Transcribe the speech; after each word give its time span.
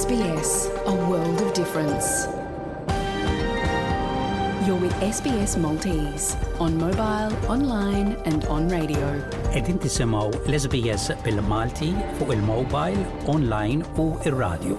SBS, 0.00 0.50
a 0.90 1.10
world 1.10 1.38
of 1.44 1.48
difference. 1.56 2.06
You're 4.66 4.80
with 4.84 4.94
SBS 5.16 5.54
Maltese 5.64 6.28
on 6.66 6.76
mobile, 6.82 7.32
online 7.54 8.08
and 8.30 8.42
on 8.56 8.68
radio. 8.76 9.06
Edin 9.60 9.76
tisimaw 9.84 10.30
l-SBS 10.52 11.04
bil-Malti 11.26 11.90
fuq 12.20 12.32
il-mobile, 12.36 13.02
online 13.34 13.84
u 14.00 14.08
il-radio. 14.30 14.78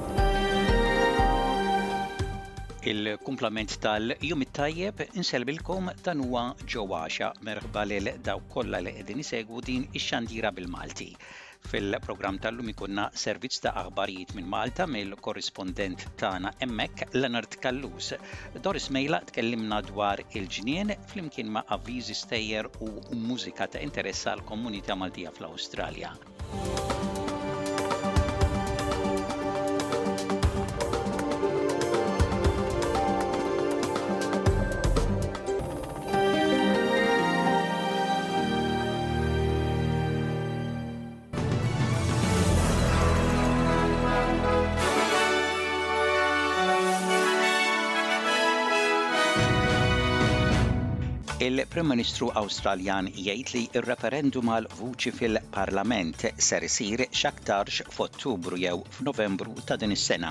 Il-kumplament 2.93 3.77
tal-jum 3.87 4.45
it-tajjeb 4.47 5.05
inselbilkom 5.19 5.93
dan 6.07 6.25
huwa 6.25 6.47
ġewwaxa 6.75 7.33
merħba 7.49 7.85
lil 7.93 8.13
dawk 8.31 8.49
kollha 8.57 8.81
li 8.87 8.97
qegħdin 8.97 9.25
isegwu 9.27 9.65
din 9.69 9.89
ix-xandira 10.01 10.53
bil-Malti. 10.61 11.11
Fil-programm 11.71 12.37
tal-lum 12.43 12.69
ikunna 12.71 13.03
servizz 13.21 13.59
ta' 13.65 13.71
aħbarijiet 13.81 14.33
minn 14.39 14.49
Malta 14.53 14.87
mill 14.95 15.13
korrespondent 15.27 16.03
tagħna 16.23 16.51
emmek 16.67 17.03
Leonard 17.15 17.57
Kallus. 17.65 18.11
Doris 18.67 18.89
Mejla 18.97 19.21
tkellimna 19.31 19.79
dwar 19.89 20.23
il-ġnien 20.41 20.93
flimkien 21.13 21.51
ma' 21.57 21.63
avviżi 21.77 22.17
stejjer 22.25 22.71
u 22.85 22.91
mużika 23.27 23.69
ta' 23.75 23.83
interess 23.89 24.27
għal 24.33 24.45
komunità 24.53 24.99
Maltija 25.03 25.31
fl 25.39 25.51
australja 25.51 26.15
Il-Prim 51.43 51.89
Ministru 51.91 52.29
Awstraljan 52.39 53.09
jgħid 53.19 53.49
li 53.53 53.61
r-referendum 53.81 54.49
għal 54.57 54.67
vuċi 54.77 55.11
fil-Parlament 55.15 56.21
ser 56.45 56.63
isir 56.63 57.01
xaktarx 57.11 57.89
f'Ottubru 57.91 58.59
jew 58.61 58.77
f'Novembru 58.97 59.55
ta' 59.71 59.75
din 59.81 59.91
is-sena 59.95 60.29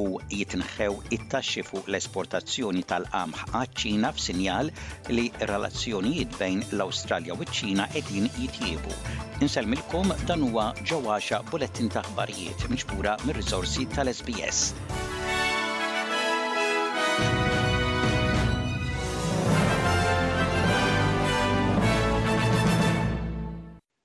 u 0.00 0.04
jitnħew 0.36 0.88
it-taxxi 1.16 1.66
fuq 1.68 1.90
l-esportazzjoni 1.92 2.86
tal-qamħ 2.94 3.44
għaċ-Ċina 3.50 4.12
f'sinjal 4.16 4.72
li 5.18 5.26
relazzjonijiet 5.52 6.40
bejn 6.40 6.64
l-Awstralja 6.78 7.36
u 7.36 7.44
ċ-Ċina 7.44 7.90
qegħdin 7.96 8.32
jitjiebu. 8.38 8.96
Inselmilkom 9.44 10.16
dan 10.30 10.48
huwa 10.48 10.70
ġewwaxa 10.80 11.44
bulettin 11.52 11.92
ta' 11.92 12.06
ħbarijiet 12.14 12.70
miġbura 12.72 13.18
mir-riżorsi 13.28 13.88
tal-SBS. 13.98 15.16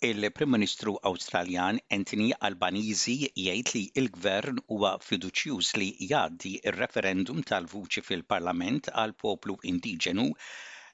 Il-Prim 0.05 0.49
Ministru 0.53 0.93
Awstraljan 1.09 1.77
Anthony 1.97 2.25
Albanizi 2.47 3.13
jgħid 3.43 3.71
li 3.75 3.83
l-Gvern 4.01 4.59
huwa 4.77 4.91
fiduċjuż 5.09 5.69
li 5.81 5.87
jgħaddi 6.07 6.51
ir-referendum 6.71 7.39
tal-vuċi 7.51 8.03
fil-Parlament 8.09 8.91
għal 9.03 9.15
poplu 9.25 9.55
indiġenu 9.71 10.27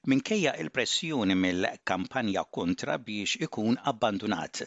minkejja 0.08 0.53
il-pressjoni 0.64 1.36
mill-kampanja 1.36 2.44
kontra 2.52 2.97
biex 2.97 3.36
ikun 3.44 3.75
abbandunat. 3.86 4.61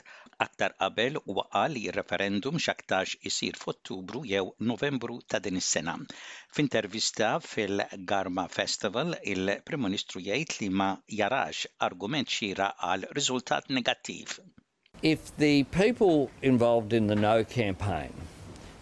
Aktar 0.45 0.73
qabel 0.81 1.15
waqa 1.37 1.63
li 1.73 1.89
referendum 1.91 2.59
xaktax 2.61 3.15
isir 3.29 3.57
f'Ottubru 3.63 4.21
jew 4.29 4.51
Novembru 4.59 5.21
ta' 5.29 5.39
din 5.39 5.57
is-sena. 5.57 5.95
F'intervista 6.55 7.41
fil-Garma 7.41 8.47
Festival, 8.51 9.15
il-Prim 9.25 9.81
Ministru 9.89 10.21
jgħid 10.21 10.59
li 10.61 10.69
ma 10.69 10.91
jarax 11.09 11.65
argument 11.89 12.29
xira 12.29 12.69
għal 12.77 13.09
riżultat 13.17 13.71
negattiv. 13.71 14.39
If 15.03 15.35
the 15.39 15.65
people 15.65 16.31
involved 16.43 16.93
in 16.93 17.07
the 17.07 17.17
no 17.17 17.43
campaign 17.45 18.13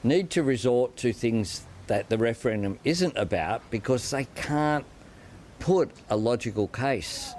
need 0.02 0.30
to 0.30 0.42
resort 0.42 0.96
to 0.96 1.12
things 1.12 1.60
that 1.86 2.08
the 2.08 2.18
referendum 2.18 2.78
isn't 2.82 3.16
about 3.16 3.62
because 3.70 4.10
they 4.10 4.26
can't 4.34 4.84
put 5.60 5.90
a 6.08 6.16
logical 6.16 6.66
case 6.68 7.34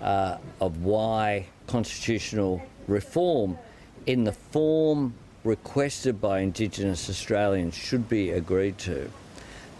uh, 0.00 0.38
of 0.60 0.82
why 0.82 1.44
constitutional 1.66 2.62
reform 2.86 3.58
in 4.06 4.24
the 4.24 4.32
form 4.32 5.12
requested 5.44 6.20
by 6.20 6.40
Indigenous 6.40 7.10
Australians 7.10 7.74
should 7.74 8.08
be 8.08 8.30
agreed 8.30 8.78
to, 8.78 9.10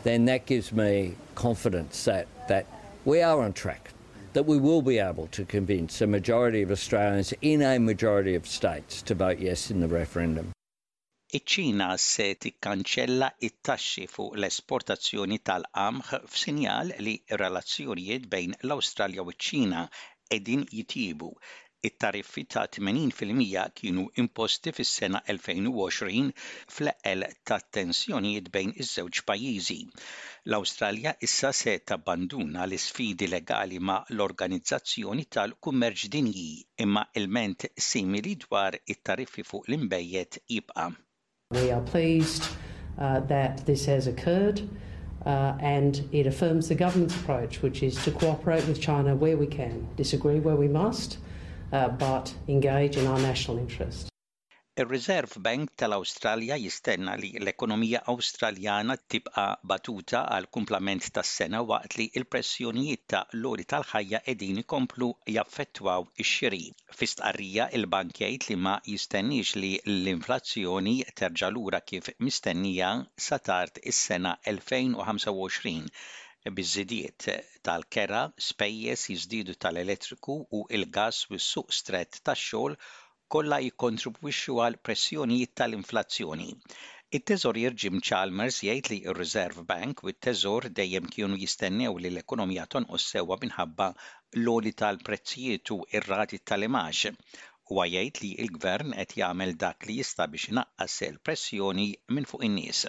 then 0.02 0.26
that 0.26 0.44
gives 0.44 0.72
me 0.72 1.14
confidence 1.34 2.04
that, 2.04 2.26
that 2.48 2.66
we 3.06 3.22
are 3.22 3.40
on 3.40 3.52
track, 3.52 3.90
that 4.34 4.44
we 4.44 4.58
will 4.58 4.82
be 4.82 4.98
able 4.98 5.26
to 5.28 5.44
convince 5.44 6.00
a 6.02 6.06
majority 6.06 6.60
of 6.62 6.70
Australians 6.70 7.32
in 7.42 7.62
a 7.62 7.78
majority 7.78 8.34
of 8.34 8.46
states 8.46 9.00
to 9.02 9.14
vote 9.14 9.38
yes 9.38 9.70
in 9.70 9.80
the 9.80 9.88
referendum. 9.88 10.50
iċ-Ċina 11.36 11.86
se 12.02 12.24
tikkanċella 12.44 13.28
it-taxxi 13.46 14.02
fuq 14.10 14.34
l-esportazzjoni 14.40 15.38
tal-qamħ 15.48 16.12
f'sinjal 16.34 16.92
li 17.06 17.14
relazzjonijiet 17.42 18.28
bejn 18.34 18.54
l-Awstralja 18.60 19.24
u 19.26 19.32
ċ-Ċina 19.34 19.80
edin 20.36 20.62
jitibu 20.78 21.30
it-tariffi 21.90 22.44
ta' 22.54 22.62
80% 22.76 23.74
kienu 23.80 24.04
imposti 24.22 24.74
fis-sena 24.78 25.22
2020 25.34 26.30
fl-eqel 26.76 27.26
ta' 27.50 27.58
tensjonijiet 27.80 28.52
bejn 28.56 28.70
iż-żewġ 28.84 29.24
pajjiżi. 29.32 29.78
L-Awstralja 30.52 31.16
issa 31.30 31.50
se 31.64 31.74
tabbanduna 31.92 32.62
l 32.70 32.78
isfidi 32.78 33.28
legali 33.34 33.80
ma' 33.90 34.04
l-Organizzazzjoni 34.16 35.26
tal-Kummerġ 35.38 36.06
Dinji 36.14 36.48
imma 36.86 37.02
il-ment 37.22 37.66
simili 37.90 38.38
dwar 38.46 38.78
it-tariffi 38.86 39.42
fuq 39.50 39.66
l-imbejjet 39.72 40.38
jibqa'. 40.54 40.92
We 41.54 41.70
are 41.70 41.80
pleased 41.82 42.48
uh, 42.98 43.20
that 43.20 43.64
this 43.64 43.86
has 43.86 44.08
occurred. 44.08 44.68
Uh, 45.24 45.54
and 45.60 46.06
it 46.12 46.26
affirms 46.26 46.68
the 46.68 46.74
government's 46.74 47.14
approach, 47.16 47.62
which 47.62 47.82
is 47.82 47.96
to 48.04 48.10
cooperate 48.10 48.66
with 48.66 48.78
China 48.78 49.16
where 49.16 49.38
we 49.38 49.46
can, 49.46 49.86
disagree 49.96 50.38
where 50.38 50.56
we 50.56 50.68
must, 50.68 51.16
uh, 51.72 51.88
but 51.88 52.34
engage 52.46 52.98
in 52.98 53.06
our 53.06 53.18
national 53.20 53.56
interest. 53.56 54.10
Ir-Reserve 54.82 55.40
Bank 55.46 55.70
tal-Awstralja 55.80 56.56
jistenna 56.60 57.12
li 57.24 57.28
l-ekonomija 57.40 57.98
Awstraljana 58.12 58.94
tibqa' 59.14 59.44
batuta 59.72 60.22
għal 60.36 60.48
kumplament 60.56 61.06
tas-sena 61.18 61.60
waqt 61.68 61.94
li 62.00 62.06
l-pressjonijiet 62.20 63.04
ta' 63.14 63.20
lori 63.44 63.66
tal-ħajja 63.72 64.20
qegħdin 64.30 64.58
komplu 64.72 65.08
jaffettwaw 65.36 66.08
ix-xiri. 66.24 66.60
Fistqarrija 67.02 67.68
il-bank 67.80 68.18
jgħid 68.24 68.48
li 68.48 68.56
ma 68.68 68.72
jistennix 68.94 69.54
li 69.66 69.70
l-inflazzjoni 69.94 70.96
terġa' 71.22 71.52
lura 71.58 71.82
kif 71.92 72.10
mistennija 72.30 72.90
sa 73.28 73.38
tard 73.50 73.78
is-sena 73.94 74.34
2025 74.56 76.50
biżidiet 76.58 77.30
tal-kera, 77.70 78.24
spejjeż 78.50 79.06
jiżdiedu 79.14 79.54
tal-elettriku 79.66 80.40
u 80.58 80.64
il-gas 80.80 81.22
u 81.30 81.38
s-suq 81.44 81.78
stret 81.82 82.24
tax-xogħol 82.30 82.78
kollha 83.34 83.56
jikkontribwixxu 83.64 84.58
għal 84.64 84.74
pressjonijiet 84.86 85.52
tal-inflazzjoni. 85.58 86.44
It-teżorier 87.18 87.74
Jim 87.82 87.96
Chalmers 88.08 88.58
jgħid 88.62 88.90
li 88.92 88.98
r-Reserve 89.10 89.64
Bank 89.70 90.04
u 90.06 90.12
t-teżor 90.14 90.68
dejjem 90.76 91.08
kienu 91.14 91.38
jistennew 91.40 91.96
li 91.98 92.12
l-ekonomija 92.12 92.68
tonqos 92.74 93.06
sewwa 93.14 93.38
minħabba 93.42 93.88
l-oli 94.38 94.70
tal-prezzijiet 94.82 95.72
u 95.76 95.80
r 96.00 96.06
rati 96.20 96.38
tal-imax. 96.52 97.08
Huwa 97.72 97.88
jgħid 97.90 98.20
li 98.22 98.30
l-gvern 98.44 98.94
qed 99.00 99.16
jagħmel 99.24 99.56
dak 99.64 99.82
li 99.88 99.98
jista' 99.98 100.28
biex 100.30 100.52
inaqqas 100.54 101.00
il-pressjoni 101.08 101.88
minn 102.14 102.30
fuq 102.30 102.46
in-nies. 102.48 102.84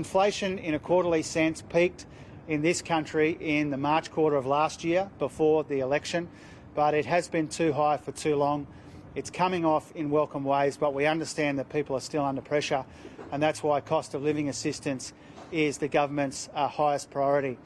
Inflation 0.00 0.58
in 0.58 0.74
a 0.74 0.82
quarterly 0.90 1.22
sense 1.30 1.62
peaked 1.76 2.02
in 2.48 2.62
this 2.66 2.82
country 2.82 3.36
in 3.60 3.70
the 3.70 3.78
March 3.86 4.10
quarter 4.10 4.36
of 4.42 4.50
last 4.56 4.82
year 4.82 5.06
before 5.22 5.62
the 5.70 5.78
election, 5.86 6.28
but 6.74 6.94
it 6.98 7.06
has 7.06 7.28
been 7.30 7.46
too 7.46 7.70
high 7.72 7.96
for 7.96 8.10
too 8.10 8.34
long. 8.34 8.66
It's 9.18 9.30
coming 9.30 9.64
off 9.64 9.90
in 9.96 10.10
welcome 10.10 10.44
ways, 10.44 10.76
but 10.76 10.94
we 10.94 11.04
understand 11.06 11.58
that 11.58 11.68
people 11.70 11.96
are 11.96 12.00
still 12.00 12.24
under 12.24 12.40
pressure, 12.40 12.84
and 13.32 13.42
that's 13.42 13.64
why 13.64 13.80
cost 13.80 14.14
of 14.14 14.22
living 14.22 14.48
assistance 14.48 15.12
is 15.50 15.76
the 15.78 15.88
government's 15.88 16.48
uh, 16.54 16.68
highest 16.68 17.10
priority. 17.16 17.58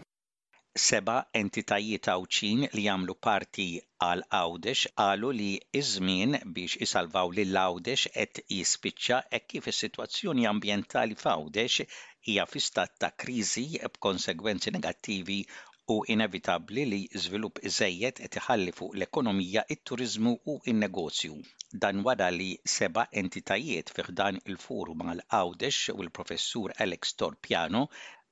Seba 0.84 1.18
entitajiet 1.42 2.08
awċin 2.12 2.62
li 2.72 2.86
jamlu 2.86 3.16
parti 3.28 3.68
għal 4.08 4.22
Għawdex 4.38 4.86
għalu 5.06 5.32
li 5.42 5.50
izmin 5.82 6.32
żmien 6.38 6.54
biex 6.56 6.78
isalvaw 6.88 7.28
l 7.36 7.44
Għawdex 7.44 8.08
et 8.24 8.40
jispicċa 8.56 9.18
e 9.28 9.42
kif 9.44 9.68
is-sitwazzjoni 9.74 10.48
ambjentali 10.54 11.20
f'Għawdex 11.20 11.84
hija 12.30 12.48
fi 12.48 12.64
stat 12.70 12.96
ta' 13.04 13.12
krizi 13.12 13.66
b'konsegwenzi 13.84 14.72
negattivi 14.78 15.42
u 15.88 15.96
inevitabbli 16.14 16.84
li 16.90 16.98
żvilupp 17.22 17.56
iżejjed 17.68 18.18
qed 18.24 18.36
iħalli 18.40 18.72
fuq 18.80 18.92
l-ekonomija, 18.98 19.62
it-turiżmu 19.74 20.32
u 20.52 20.54
n-negozju. 20.74 21.38
Dan 21.84 22.04
wara 22.06 22.28
li 22.38 22.46
seba' 22.76 23.04
entitajiet 23.22 23.90
fih 23.96 24.10
dan 24.20 24.38
il-forum 24.52 25.02
għal 25.06 25.24
għawdex 25.28 25.96
u 25.96 25.98
l-professur 26.04 26.76
Alex 26.86 27.16
Torpiano 27.22 27.82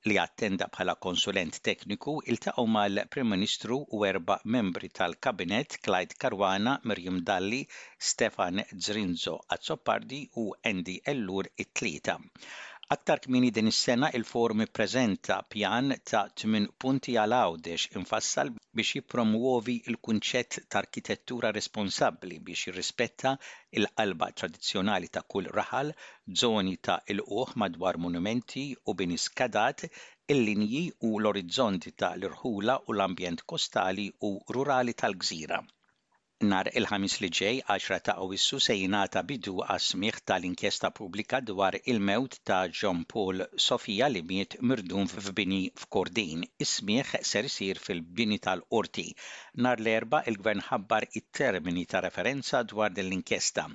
li 0.08 0.16
attenda 0.26 0.68
bħala 0.76 0.96
konsulent 1.08 1.58
tekniku 1.70 2.14
iltaqgħu 2.34 2.66
mal-Prim 2.76 3.28
Ministru 3.34 3.80
u 3.98 4.04
erba' 4.12 4.38
membri 4.58 4.92
tal-Kabinet 5.00 5.80
Clyde 5.88 6.20
Karwana, 6.22 6.76
Mirjum 6.86 7.18
Dalli, 7.32 7.62
Stefan 8.12 8.62
Zrinzo 8.76 9.36
Azzopardi 9.58 10.22
u 10.44 10.50
Andy 10.72 10.98
Ellur 11.14 11.50
it-tlieta 11.66 12.20
Aktar 12.92 13.20
kmini 13.24 13.50
din 13.56 13.68
is-sena 13.70 14.08
il-forum 14.18 14.60
ippreżenta 14.62 15.34
pjan 15.52 15.90
ta' 16.10 16.22
8 16.40 16.62
punti 16.84 17.12
għal 17.24 17.34
għawdex 17.36 17.82
infassal 18.00 18.50
biex 18.80 18.90
jippromuovi 18.96 19.76
il-kunċett 19.92 20.58
ta' 20.68 20.80
arkitettura 20.80 21.52
responsabbli 21.58 22.40
biex 22.48 22.64
jirrispetta 22.66 23.36
il-qalba 23.80 24.30
tradizzjonali 24.40 25.12
ta' 25.16 25.24
kull 25.34 25.52
raħal, 25.60 25.94
żoni 26.42 26.74
ta' 26.88 26.98
il 27.14 27.22
uħ 27.38 27.54
madwar 27.64 28.00
monumenti 28.08 28.66
u 28.90 28.98
bini 29.02 29.20
skadat, 29.26 29.86
il-linji 30.36 30.84
u 31.10 31.14
l-orizzonti 31.22 31.94
ta' 32.02 32.10
l-irħula 32.18 32.80
u 32.88 32.96
l-ambjent 33.00 33.46
kostali 33.54 34.10
u 34.30 34.36
rurali 34.58 34.98
tal-gżira. 35.04 35.62
Nar 36.48 36.68
il-ħamis 36.80 37.14
li 37.22 37.28
ġej 37.38 37.56
10 37.72 37.98
ta' 38.04 38.12
Awissu 38.20 38.60
se 38.66 38.76
jingħata 38.76 39.22
bidu 39.30 39.52
għasmiħ 39.74 40.20
tal-inkjesta 40.30 40.90
pubblika 41.00 41.40
dwar 41.50 41.76
il-mewt 41.94 42.38
ta' 42.50 42.60
John 42.78 43.02
Paul 43.10 43.42
Sofia 43.66 44.08
li 44.14 44.22
miet 44.30 44.56
mirdum 44.70 45.10
f'bini 45.16 45.58
f'Kordin. 45.82 46.46
Ismiħ 46.68 47.12
ser 47.32 47.52
isir 47.52 47.80
fil-bini 47.88 48.38
tal-qorti. 48.48 49.06
Nar 49.66 49.82
l-erba 49.84 50.22
il-gvern 50.32 50.64
ħabbar 50.70 51.08
it-termini 51.20 51.84
ta' 51.92 52.02
referenza 52.08 52.64
dwar 52.72 52.94
l-inkjesta. 52.96 53.66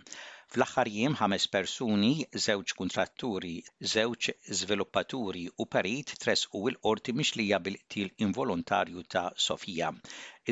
Fl-aħħar 0.56 0.88
jiem 0.90 1.16
ħames 1.19 1.46
persuni, 1.54 2.10
żewġ 2.44 2.74
kuntratturi, 2.80 3.50
żewġ 3.94 4.30
żviluppaturi 4.60 5.42
u 5.60 5.66
parit 5.74 6.13
tresqu 6.22 6.62
il-qorti 6.72 7.16
mixlija 7.19 7.60
bil 7.68 7.75
til 7.96 8.07
involontarju 8.28 9.04
ta' 9.16 9.25
Sofija. 9.48 9.92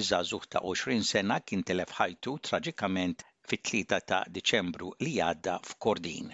iż 0.02 0.12
zuħ 0.34 0.50
ta' 0.58 0.66
20 0.68 1.08
sena 1.14 1.40
kien 1.46 1.64
telef 1.72 1.96
ħajtu 2.02 2.36
traġikament 2.50 3.26
fit-3 3.54 3.84
ta' 4.10 4.22
Diċembru 4.40 4.92
li 5.08 5.16
għadda 5.30 5.56
f'Kordin. 5.72 6.34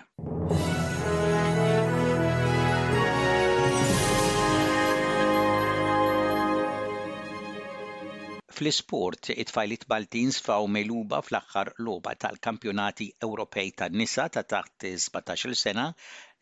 Fl-isport, 8.59 9.27
it-tfajlit 9.41 9.85
Baltins 9.91 10.37
faw 10.45 10.65
meluba 10.75 11.19
fl-aħħar 11.27 11.69
loba 11.87 12.11
tal-kampjonati 12.23 13.05
Ewropej 13.27 13.69
tan-nisa 13.81 14.25
ta' 14.37 14.43
taħt 14.53 14.85
17 15.03 15.55
sena 15.61 15.85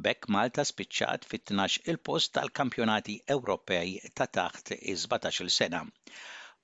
bekk 0.10 0.30
Malta 0.38 0.68
spiċċat 0.74 1.25
fit-12 1.33 1.89
il-post 1.95 2.36
tal-kampjonati 2.38 3.18
Ewropej 3.38 4.00
ta' 4.13 4.30
taħt 4.42 4.75
17 4.94 5.56
sena. 5.60 5.83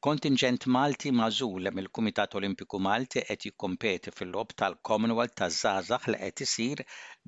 Kontingent 0.06 0.66
Malti 0.76 1.12
mażul 1.12 1.70
mill-Kumitat 1.78 2.34
Olimpiku 2.40 2.80
Malti 2.86 3.22
qed 3.28 3.44
jikkompeti 3.46 4.14
fil-lob 4.20 4.56
tal-Commonwealth 4.62 5.36
ta' 5.42 5.50
Zazax 5.58 6.08
li 6.14 6.18
qed 6.24 6.42
isir 6.46 6.82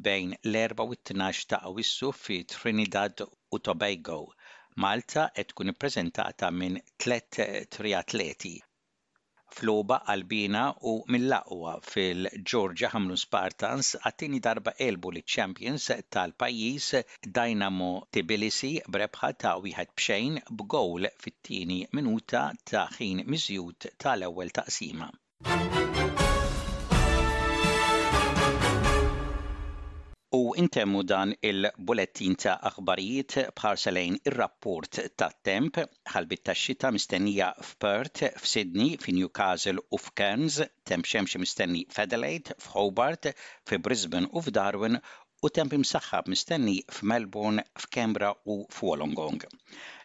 bejn 0.08 0.34
l-4 0.52 0.88
u 0.96 0.98
t-12 1.10 1.44
ta' 1.54 1.60
Awissu 1.72 2.10
fi 2.24 2.38
Trinidad 2.56 3.26
u 3.58 3.60
Tobago. 3.70 4.18
Malta 4.88 5.28
qed 5.36 5.54
tkun 5.54 5.74
ippreżentata 5.76 6.50
minn 6.64 6.82
tlet 7.06 7.42
triatleti 7.78 8.56
fluba 9.54 9.98
għalbina 10.12 10.62
u 10.92 10.94
mill 11.14 11.28
laqwa 11.34 11.74
fil-Georgia 11.90 12.90
ħamlu 12.94 13.18
Spartans 13.24 13.94
għattini 14.02 14.40
darba 14.48 14.74
elbu 14.88 15.12
li 15.18 15.24
champions 15.36 15.88
tal-pajis 16.16 16.90
Dynamo 17.40 17.92
Tbilisi 18.18 18.74
brebħa 18.98 19.32
ta' 19.44 19.56
wieħed 19.66 19.94
bxejn 20.00 20.40
b'gowl 20.64 21.12
fit-tieni 21.26 21.82
minuta 22.00 22.48
ta' 22.64 22.88
ħin 22.98 23.26
miżjud 23.30 23.92
tal-ewwel 24.04 24.52
taqsima. 24.62 25.12
U 30.36 30.52
intemmu 30.60 31.02
dan 31.06 31.34
il-bulettin 31.48 32.34
ta' 32.42 32.54
aħbarijiet 32.70 33.36
bħarsalejn 33.60 34.16
ir-rapport 34.30 34.98
ta' 35.22 35.28
temp 35.50 35.76
ħalbit 36.14 36.42
ta' 36.50 36.56
xita 36.58 36.90
mistennija 36.96 37.50
f'Perth, 37.68 38.32
f'Sydney, 38.42 38.96
f'Newcastle 39.04 39.84
u 39.94 40.00
f'Kerns, 40.02 40.58
temp 40.90 41.06
xemx 41.06 41.38
mistenni 41.44 41.84
f'Adelaide, 41.94 42.58
f'Hobart, 42.66 43.30
f'Brisbane 43.70 44.32
u 44.34 44.42
f'Darwin 44.42 44.98
u 45.46 45.54
temp 45.54 45.78
imsaxħab 45.78 46.34
mistenni 46.34 46.80
f'Melbourne, 46.90 47.68
f'Kembra 47.86 48.34
u 48.50 48.58
f'Wolongong. 48.74 49.46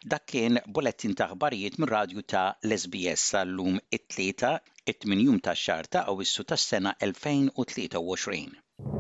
Dak 0.05 0.29
kien 0.35 0.61
bulettin 0.67 1.17
ta' 1.17 1.31
aħbarijiet 1.33 1.81
minn 1.81 1.93
radju 1.95 2.27
ta' 2.35 2.45
l-SBS 2.69 3.31
sal-lum 3.33 3.81
it-tlieta, 3.89 4.53
it-tmin 4.93 5.25
jum 5.25 5.41
ta' 5.41 5.57
xar 5.57 5.89
ta' 5.89 6.05
awissu 6.13 6.45
tas-sena 6.53 6.93
2023. 7.01 8.98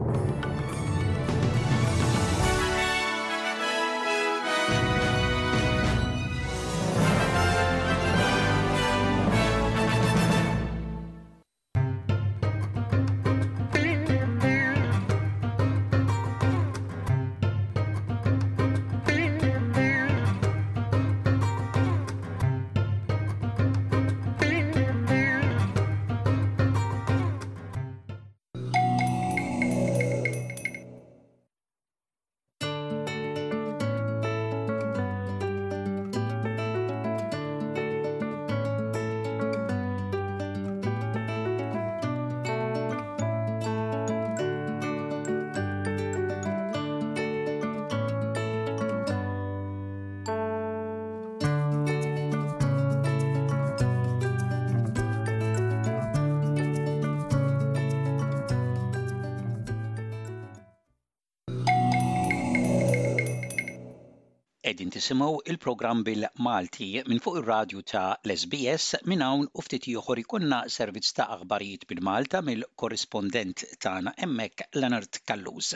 tisimaw 64.99 65.35
il-programm 65.52 66.00
bil-Malti 66.07 66.87
minn 67.09 67.21
fuq 67.25 67.37
ir-radju 67.40 67.83
ta' 67.90 68.14
l-SBS 68.28 68.87
minn 69.11 69.21
hawn 69.25 69.45
u 69.61 69.64
ftit 69.67 69.85
ieħor 69.93 70.21
ikunna 70.23 70.59
servizz 70.76 71.11
ta' 71.19 71.26
aħbarijiet 71.35 71.85
bil-Malta 71.93 72.40
mill 72.49 72.64
korrespondent 72.85 73.62
tagħna 73.87 74.14
hemmhekk 74.25 74.67
Leonard 74.81 75.21
Kalluż. 75.31 75.71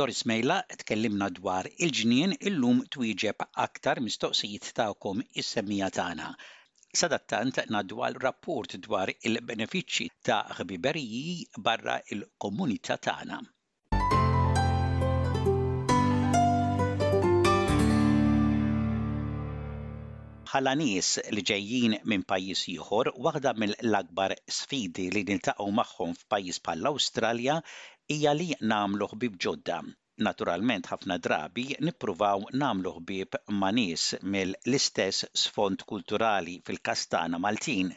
Doris 0.00 0.24
Mejla 0.32 0.56
tkellimna 0.82 1.28
dwar 1.38 1.70
il-ġnien 1.70 2.34
illum 2.50 2.82
twieġeb 2.96 3.46
aktar 3.68 4.02
mistoqsijiet 4.08 4.72
tagħkom 4.82 5.22
is-semmija 5.44 5.92
tagħna. 6.00 6.32
Sadattant 7.02 7.62
naddu 7.76 8.02
għal 8.08 8.18
rapport 8.28 8.74
dwar 8.88 9.14
il-benefiċċji 9.18 10.10
ta' 10.30 10.42
ħbiberiji 10.58 11.38
barra 11.70 12.00
il-komunità 12.16 12.98
tagħna. 13.10 13.44
Bħala 20.56 20.72
nies 20.80 21.08
li 21.36 21.42
ġejjin 21.48 21.94
minn 22.10 22.22
pajjiż 22.32 22.60
ieħor, 22.74 23.08
waħda 23.24 23.50
mill-akbar 23.62 24.32
sfidi 24.58 25.02
li 25.12 25.22
niltaqgħu 25.30 25.64
magħhom 25.78 26.14
f'pajjiż 26.20 26.58
bħall-Awstralja 26.68 27.56
hija 28.14 28.32
li 28.38 28.46
nagħmlu 28.70 29.08
ħbib 29.10 29.34
ġodda. 29.46 29.76
Naturalment 30.28 30.88
ħafna 30.94 31.18
drabi 31.28 31.64
nippruvaw 31.88 32.46
nagħmlu 32.64 32.94
ħbib 32.96 33.38
ma' 33.58 33.74
nies 33.80 34.06
mill-istess 34.36 35.28
sfond 35.42 35.84
kulturali 35.92 36.54
fil-kastana 36.70 37.42
Maltin. 37.48 37.92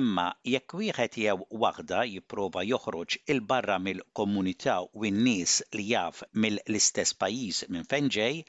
Imma 0.00 0.28
jekk 0.44 0.78
wieħed 0.90 1.20
jew 1.24 1.38
waħda 1.64 2.04
jipprova 2.12 2.66
joħroġ 2.74 3.20
il-barra 3.32 3.80
mill-komunità 3.88 4.78
u 4.92 5.08
n-nies 5.14 5.58
li 5.72 5.88
jaf 5.94 6.24
mill-istess 6.34 7.16
pajjiż 7.24 7.70
minn 7.72 7.88
fejn 7.94 8.12
ġej, 8.20 8.42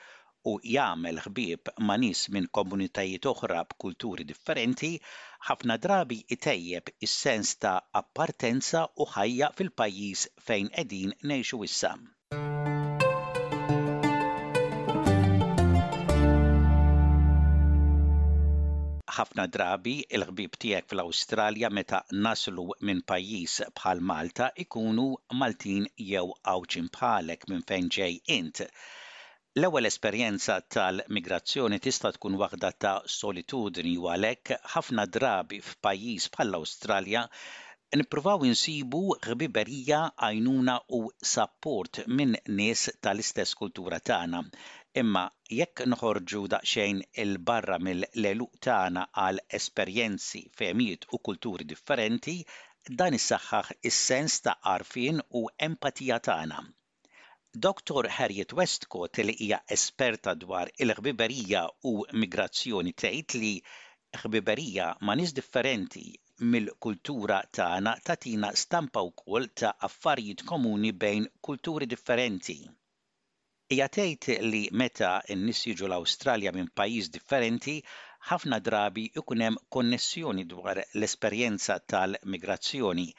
u 0.50 0.54
jagħmel 0.74 1.20
ħbieb 1.24 1.70
ma' 1.88 1.96
nies 2.04 2.20
minn 2.36 2.48
komunitajiet 2.58 3.26
oħra 3.32 3.60
b'kulturi 3.72 4.26
differenti, 4.32 4.90
ħafna 5.50 5.76
drabi 5.86 6.18
itejjeb 6.36 6.92
is-sens 7.08 7.52
ta' 7.66 7.76
appartenza 8.02 8.82
u 9.04 9.08
ħajja 9.16 9.50
fil-pajjiż 9.60 10.24
fejn 10.48 10.72
qegħdin 10.78 11.14
ngħixu 11.34 11.60
issa. 11.68 11.92
ħafna 19.20 19.46
drabi 19.56 19.94
il-ħbib 20.18 20.54
tiegħek 20.64 20.86
fl-Awstralja 20.96 21.70
meta 21.78 22.00
naslu 22.26 22.66
minn 22.90 23.04
pajjiż 23.14 23.60
bħal 23.80 24.02
Malta 24.14 24.50
ikunu 24.66 25.10
Maltin 25.42 25.86
jew 26.14 26.26
għawċin 26.52 26.90
bħalek 26.98 27.48
minn 27.54 27.68
fejn 27.74 27.94
ġej 28.00 28.20
int. 28.42 28.66
L-ewwel 29.58 29.88
esperjenza 29.88 30.56
tal-migrazzjoni 30.74 31.78
tista' 31.84 32.10
tkun 32.16 32.36
waħda 32.42 32.70
ta' 32.84 32.90
solitudni 33.14 33.94
u 34.02 34.04
għalhekk 34.16 34.58
ħafna 34.74 35.06
drabi 35.16 35.58
f'pajjiż 35.70 36.28
bħall-Awstralja 36.36 37.24
nippruvaw 38.02 38.46
insibu 38.50 39.02
ħbiberija 39.30 40.04
għajnuna 40.28 40.76
u 40.98 41.02
support 41.32 42.02
minn 42.20 42.38
nies 42.60 42.84
tal-istess 43.08 43.58
kultura 43.64 43.98
tagħna. 44.12 44.44
Imma 45.04 45.26
jekk 45.62 45.88
nħorġu 45.96 46.44
daqsxejn 46.56 47.02
il-barra 47.26 47.82
mill-leluq 47.88 48.62
tagħna 48.70 49.08
għal 49.24 49.42
esperjenzi, 49.62 50.46
fehmijiet 50.62 51.10
u 51.18 51.24
kulturi 51.32 51.66
differenti, 51.74 52.38
dan 53.02 53.18
is-saħħaħ 53.18 53.76
is-sens 53.94 54.42
ta' 54.46 54.60
arfin 54.78 55.24
u 55.42 55.48
empatija 55.72 56.22
tagħna. 56.30 56.68
Dr. 57.58 58.06
Harriet 58.20 58.54
Westcott 58.54 59.18
li 59.26 59.34
hija 59.44 59.58
esperta 59.76 60.34
dwar 60.42 60.70
il-ħbiberija 60.86 61.62
u 61.92 61.94
migrazzjoni 62.24 62.94
tgħid 63.02 63.38
li 63.44 63.50
ħbiberija 64.24 64.90
ma' 65.02 65.16
nies 65.18 65.34
differenti 65.40 66.04
mill-kultura 66.52 67.40
tagħna 67.60 67.96
tatina 68.10 68.52
stampa 68.66 69.02
wkoll 69.08 69.50
ta' 69.64 69.74
affarijiet 69.90 70.46
komuni 70.52 70.92
bejn 71.06 71.26
kulturi 71.50 71.90
differenti. 71.96 72.60
Hija 73.74 73.90
tgħid 73.98 74.38
li 74.52 74.64
meta 74.84 75.12
n-nies 75.38 75.64
jiġu 75.72 75.88
l-Awstralja 75.90 76.54
minn 76.60 76.70
pajjiż 76.84 77.10
differenti, 77.18 77.80
ħafna 78.30 78.62
drabi 78.70 79.10
ikun 79.24 79.46
hemm 79.48 79.62
konnessjoni 79.80 80.46
dwar 80.54 80.86
l-esperjenza 80.86 81.82
tal-migrazzjoni 81.96 83.10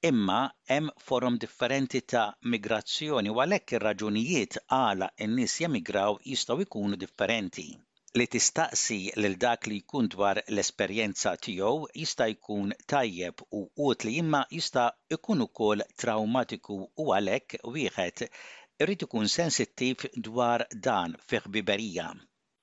imma 0.00 0.48
hemm 0.68 0.88
forum 0.98 1.38
differenti 1.40 2.00
ta' 2.12 2.26
migrazzjoni 2.52 3.32
u 3.34 3.40
għalhekk 3.42 3.72
ir-raġunijiet 3.78 4.58
għala 4.76 5.08
n-nies 5.26 5.56
jemigraw 5.64 6.20
jistgħu 6.30 6.66
jkunu 6.68 6.98
differenti 7.00 7.64
li 8.20 8.26
tistaqsi 8.34 8.98
lil 9.18 9.34
dak 9.44 9.66
li 9.72 9.80
jkun 9.82 10.06
dwar 10.14 10.38
l-esperjenza 10.44 11.32
tiegħu 11.48 11.90
jista' 12.02 12.28
jkun 12.36 12.76
tajjeb 12.94 13.42
u 13.60 13.64
utli 13.88 14.14
imma 14.22 14.44
jista' 14.54 14.86
jkun 15.18 15.42
ukoll 15.48 15.82
traumatiku 16.04 16.78
u 16.78 17.08
għalhekk 17.18 17.58
wieħed 17.78 18.26
irid 18.86 19.04
ikun 19.10 19.26
sensittiv 19.34 20.06
dwar 20.14 20.62
dan 20.88 21.18
fi 21.28 21.42
ħbiberija. 21.48 22.10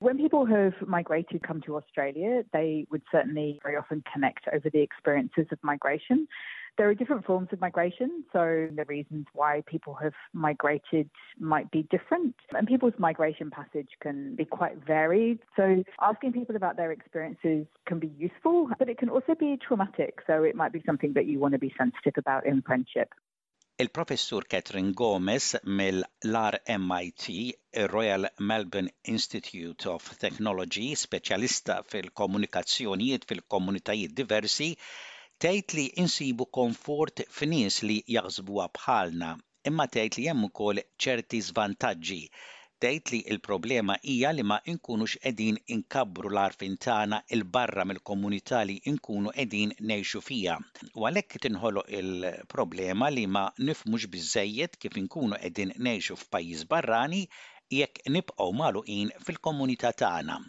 When 0.06 0.18
people 0.18 0.46
have 0.46 0.76
migrated 0.88 1.42
come 1.44 1.60
to 1.68 1.76
Australia, 1.76 2.44
they 2.54 2.88
would 2.92 3.02
certainly 3.12 3.60
very 3.64 3.76
often 3.76 4.04
connect 4.14 4.48
over 4.56 4.70
the 4.70 4.82
experiences 4.82 5.48
of 5.52 5.60
migration. 5.64 6.28
There 6.78 6.90
are 6.90 6.94
different 6.96 7.26
forms 7.26 7.48
of 7.54 7.62
migration, 7.62 8.26
so 8.34 8.68
the 8.70 8.84
reasons 8.90 9.26
why 9.34 9.64
people 9.66 9.94
have 9.96 10.12
migrated 10.34 11.10
might 11.40 11.72
be 11.72 11.84
different, 11.84 12.36
and 12.54 12.68
people's 12.68 12.94
migration 13.00 13.50
passage 13.50 13.88
can 14.02 14.36
be 14.36 14.44
quite 14.44 14.76
varied. 14.86 15.40
So, 15.56 15.84
asking 16.02 16.34
people 16.34 16.58
about 16.58 16.76
their 16.76 16.92
experiences 16.92 17.66
can 17.86 18.00
be 18.00 18.12
useful, 18.18 18.68
but 18.78 18.90
it 18.90 18.98
can 18.98 19.08
also 19.10 19.36
be 19.36 19.56
traumatic, 19.66 20.16
so 20.28 20.44
it 20.44 20.54
might 20.54 20.74
be 20.74 20.84
something 20.86 21.14
that 21.14 21.28
you 21.28 21.40
want 21.40 21.54
to 21.54 21.60
be 21.60 21.74
sensitive 21.78 22.16
about 22.18 22.46
in 22.46 22.62
friendship. 22.62 23.08
El 23.80 23.88
professor 23.88 24.42
Catherine 24.42 24.92
Gomez 24.92 25.56
mill 25.64 26.04
MIT, 26.26 27.56
Royal 27.90 28.26
Melbourne 28.52 28.90
Institute 29.16 29.88
of 29.96 30.04
Technology, 30.26 30.90
speċjalista 30.96 31.80
fil-komunikazzjonijiet 31.88 33.26
fil-komunitajiet 33.32 34.12
diversi, 34.20 34.74
tejt 35.44 35.74
li 35.78 35.86
insibu 36.02 36.44
komfort 36.58 37.22
f'nies 37.38 37.80
li 37.88 37.96
jaħsbuha 38.16 38.66
bħalna, 38.78 39.32
imma 39.72 39.86
tgħid 39.96 40.18
li 40.18 40.24
hemm 40.32 40.46
ukoll 40.48 40.80
ċerti 41.06 41.42
żvantaġġi. 41.48 42.20
Tejt 42.86 43.12
li 43.14 43.20
l-problema 43.36 43.96
hija 44.14 44.32
li 44.36 44.46
ma 44.52 44.60
nkunux 44.76 45.18
qegħdin 45.26 45.60
inkabbru 45.76 46.32
l-arfin 46.32 46.78
tagħna 46.86 47.20
il 47.36 47.44
barra 47.58 47.84
mill-komunità 47.90 48.62
li 48.70 48.78
nkunu 48.94 49.34
qegħdin 49.36 49.76
ngħixu 49.82 50.24
fija. 50.28 50.56
U 50.98 51.04
għalhekk 51.10 51.44
tinħolo 51.48 51.84
il-problema 52.00 53.12
li 53.18 53.28
ma 53.32 53.46
nifmux 53.60 54.08
bizzejiet 54.16 54.80
kif 54.84 54.96
inkunu 55.04 55.36
qegħdin 55.42 55.76
ngħixu 55.80 56.16
f'pajjiż 56.24 56.64
barrani 56.72 57.26
jekk 57.82 58.08
nibqgħu 58.20 58.52
magħluqin 58.64 59.12
fil-komunità 59.28 59.92
tagħna. 60.06 60.42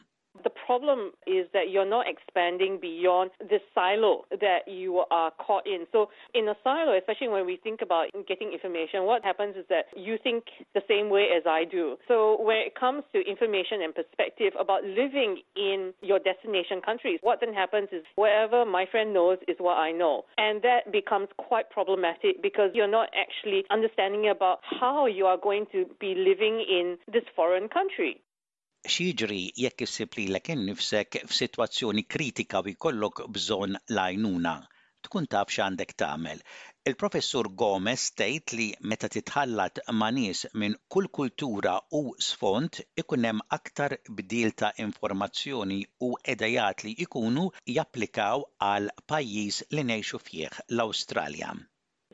the 0.46 0.50
problem 0.64 1.10
is 1.26 1.48
that 1.52 1.70
you're 1.74 1.84
not 1.88 2.06
expanding 2.06 2.78
beyond 2.80 3.32
the 3.40 3.58
silo 3.74 4.22
that 4.30 4.62
you 4.70 5.02
are 5.10 5.32
caught 5.44 5.66
in. 5.66 5.86
So 5.90 6.06
in 6.34 6.46
a 6.46 6.54
silo, 6.62 6.96
especially 6.96 7.26
when 7.26 7.44
we 7.46 7.56
think 7.64 7.82
about 7.82 8.06
getting 8.28 8.52
information, 8.52 9.02
what 9.10 9.24
happens 9.24 9.56
is 9.56 9.64
that 9.70 9.90
you 9.96 10.14
think 10.22 10.44
the 10.72 10.82
same 10.86 11.10
way 11.10 11.34
as 11.36 11.42
I 11.50 11.64
do. 11.64 11.96
So 12.06 12.38
when 12.40 12.58
it 12.58 12.78
comes 12.78 13.02
to 13.12 13.26
information 13.28 13.82
and 13.82 13.92
perspective 13.92 14.52
about 14.54 14.84
living 14.84 15.42
in 15.56 15.92
your 16.00 16.20
destination 16.20 16.78
countries, 16.78 17.18
what 17.22 17.40
then 17.42 17.52
happens 17.52 17.88
is 17.90 18.04
whatever 18.14 18.64
my 18.64 18.86
friend 18.88 19.12
knows 19.12 19.38
is 19.48 19.56
what 19.58 19.82
I 19.82 19.90
know. 19.90 20.22
And 20.38 20.62
that 20.62 20.92
becomes 20.92 21.26
quite 21.38 21.70
problematic 21.70 22.38
because 22.40 22.70
you're 22.72 22.86
not 23.00 23.08
actually 23.18 23.64
understanding 23.72 24.28
about 24.30 24.60
how 24.62 25.06
you 25.06 25.26
are 25.26 25.40
going 25.42 25.66
to 25.72 25.86
be 25.98 26.14
living 26.14 26.62
in 26.62 26.98
this 27.10 27.24
foreign 27.34 27.66
country. 27.66 28.22
x'jiġri 28.94 29.36
jekk 29.60 29.82
issib 29.84 30.12
lilek 30.16 30.48
innifsek 30.54 31.16
f'sitwazzjoni 31.30 32.02
kritika 32.14 32.60
u 32.64 32.68
jkollok 32.72 33.22
bżonn 33.38 33.78
l-għajnuna. 33.78 34.52
Tkun 35.06 35.26
taf 35.32 35.56
għandek 35.56 35.94
tagħmel. 36.02 36.44
Il-professur 36.90 37.48
Gomez 37.62 38.04
stejt 38.12 38.54
li 38.60 38.68
meta 38.92 39.10
titħallat 39.16 39.82
ma' 39.98 40.12
nies 40.20 40.44
minn 40.64 40.78
kull 40.96 41.10
kultura 41.20 41.74
u 42.02 42.04
sfond 42.28 42.80
ikun 43.04 43.28
hemm 43.30 43.44
aktar 43.58 43.96
bdil 44.20 44.54
ta' 44.62 44.72
informazzjoni 44.88 45.82
u 46.10 46.14
edajat 46.36 46.86
li 46.86 46.94
jkunu 47.08 47.48
japplikaw 47.78 48.46
għal 48.70 48.92
pajjiż 49.14 49.62
li 49.74 49.88
ngħixu 49.90 50.26
fih 50.28 50.50
l-Awstralja. 50.50 51.54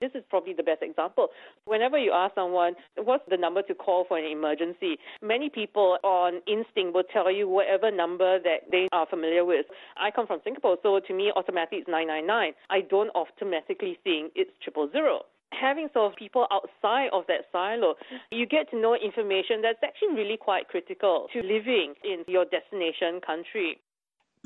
This 0.03 0.11
is 0.17 0.25
probably 0.29 0.53
the 0.53 0.65
best 0.65 0.83
example. 0.83 1.29
Whenever 1.65 1.97
you 1.97 2.11
ask 2.11 2.35
someone, 2.35 2.75
what's 2.99 3.23
the 3.31 3.37
number 3.37 3.63
to 3.63 3.73
call 3.73 4.03
for 4.05 4.19
an 4.19 4.25
emergency? 4.25 4.97
Many 5.23 5.49
people 5.49 5.97
on 6.03 6.41
instinct 6.49 6.93
will 6.93 7.05
tell 7.05 7.31
you 7.31 7.49
whatever 7.49 7.89
number 7.93 8.41
that 8.41 8.69
they 8.73 8.89
are 8.91 9.07
familiar 9.07 9.45
with. 9.45 9.65
I 9.97 10.11
come 10.11 10.27
from 10.27 10.41
Singapore, 10.43 10.77
so 10.83 10.99
to 10.99 11.13
me, 11.15 11.31
automatically 11.37 11.79
it's 11.79 11.87
999. 11.89 12.53
I 12.69 12.81
don't 12.81 13.15
automatically 13.15 13.97
think 14.03 14.33
it's 14.35 14.51
triple 14.61 14.91
zero 14.91 15.23
having 15.53 15.87
sort 15.93 16.11
of 16.11 16.17
people 16.17 16.47
outside 16.51 17.09
of 17.13 17.25
that 17.29 17.45
silo, 17.53 17.93
you 18.31 18.47
get 18.47 18.71
to 18.71 18.77
know 18.81 18.97
information 18.97 19.61
that's 19.61 19.79
actually 19.85 20.09
really 20.17 20.37
quite 20.37 20.67
critical 20.67 21.29
to 21.31 21.43
living 21.43 21.93
in 22.03 22.25
your 22.27 22.47
destination 22.47 23.21
country. 23.21 23.77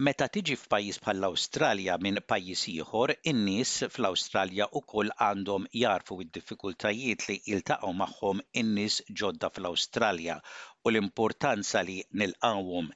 Meta 0.05 0.27
tiġi 0.33 0.55
f'pajjiż 0.61 0.97
bħall-Awstralja 1.05 1.95
minn 2.07 2.19
pajjiż 2.31 2.63
ieħor, 2.71 3.11
in-nies 3.31 3.71
fl-Awstralja 3.87 4.67
wkoll 4.81 5.13
għandhom 5.27 5.65
jarfu 5.83 6.19
d-diffikultajiet 6.25 7.23
li 7.31 7.37
jiltaqgħu 7.47 7.93
magħhom 8.01 8.43
in-nies 8.63 8.99
ġodda 9.23 9.49
fl-Awstralja 9.57 10.37
u 10.85 10.93
l-importanza 10.93 11.81
li 11.89 11.97
nilqawhom. 12.25 12.91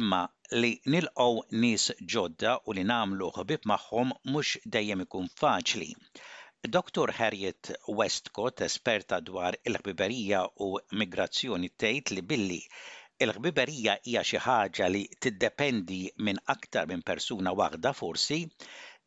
Imma 0.00 0.22
li 0.64 0.72
nilqgħu 0.96 1.46
nies 1.64 1.84
ġodda 2.16 2.56
u 2.66 2.74
li 2.74 2.84
nagħmlu 2.92 3.28
ħbib 3.38 3.68
magħhom 3.74 4.10
mhux 4.32 4.64
dejjem 4.78 5.04
ikun 5.06 5.30
faċli. 5.44 5.88
Dr. 6.78 7.14
Harriet 7.20 7.70
Westcott, 8.00 8.66
esperta 8.66 9.22
dwar 9.30 9.58
il-ħbiberija 9.70 10.42
u 10.66 10.72
migrazzjoni, 10.98 11.70
tgħid 11.78 12.12
li 12.18 12.26
billi 12.34 12.60
Il-ħbiberija 13.24 13.94
hija 14.10 14.20
xi 14.26 14.38
ħaġa 14.42 14.86
li 14.92 15.00
tiddependi 15.24 15.96
minn 16.28 16.38
aktar 16.52 16.86
minn 16.92 17.02
persuna 17.10 17.50
waħda 17.60 17.90
forsi, 17.98 18.38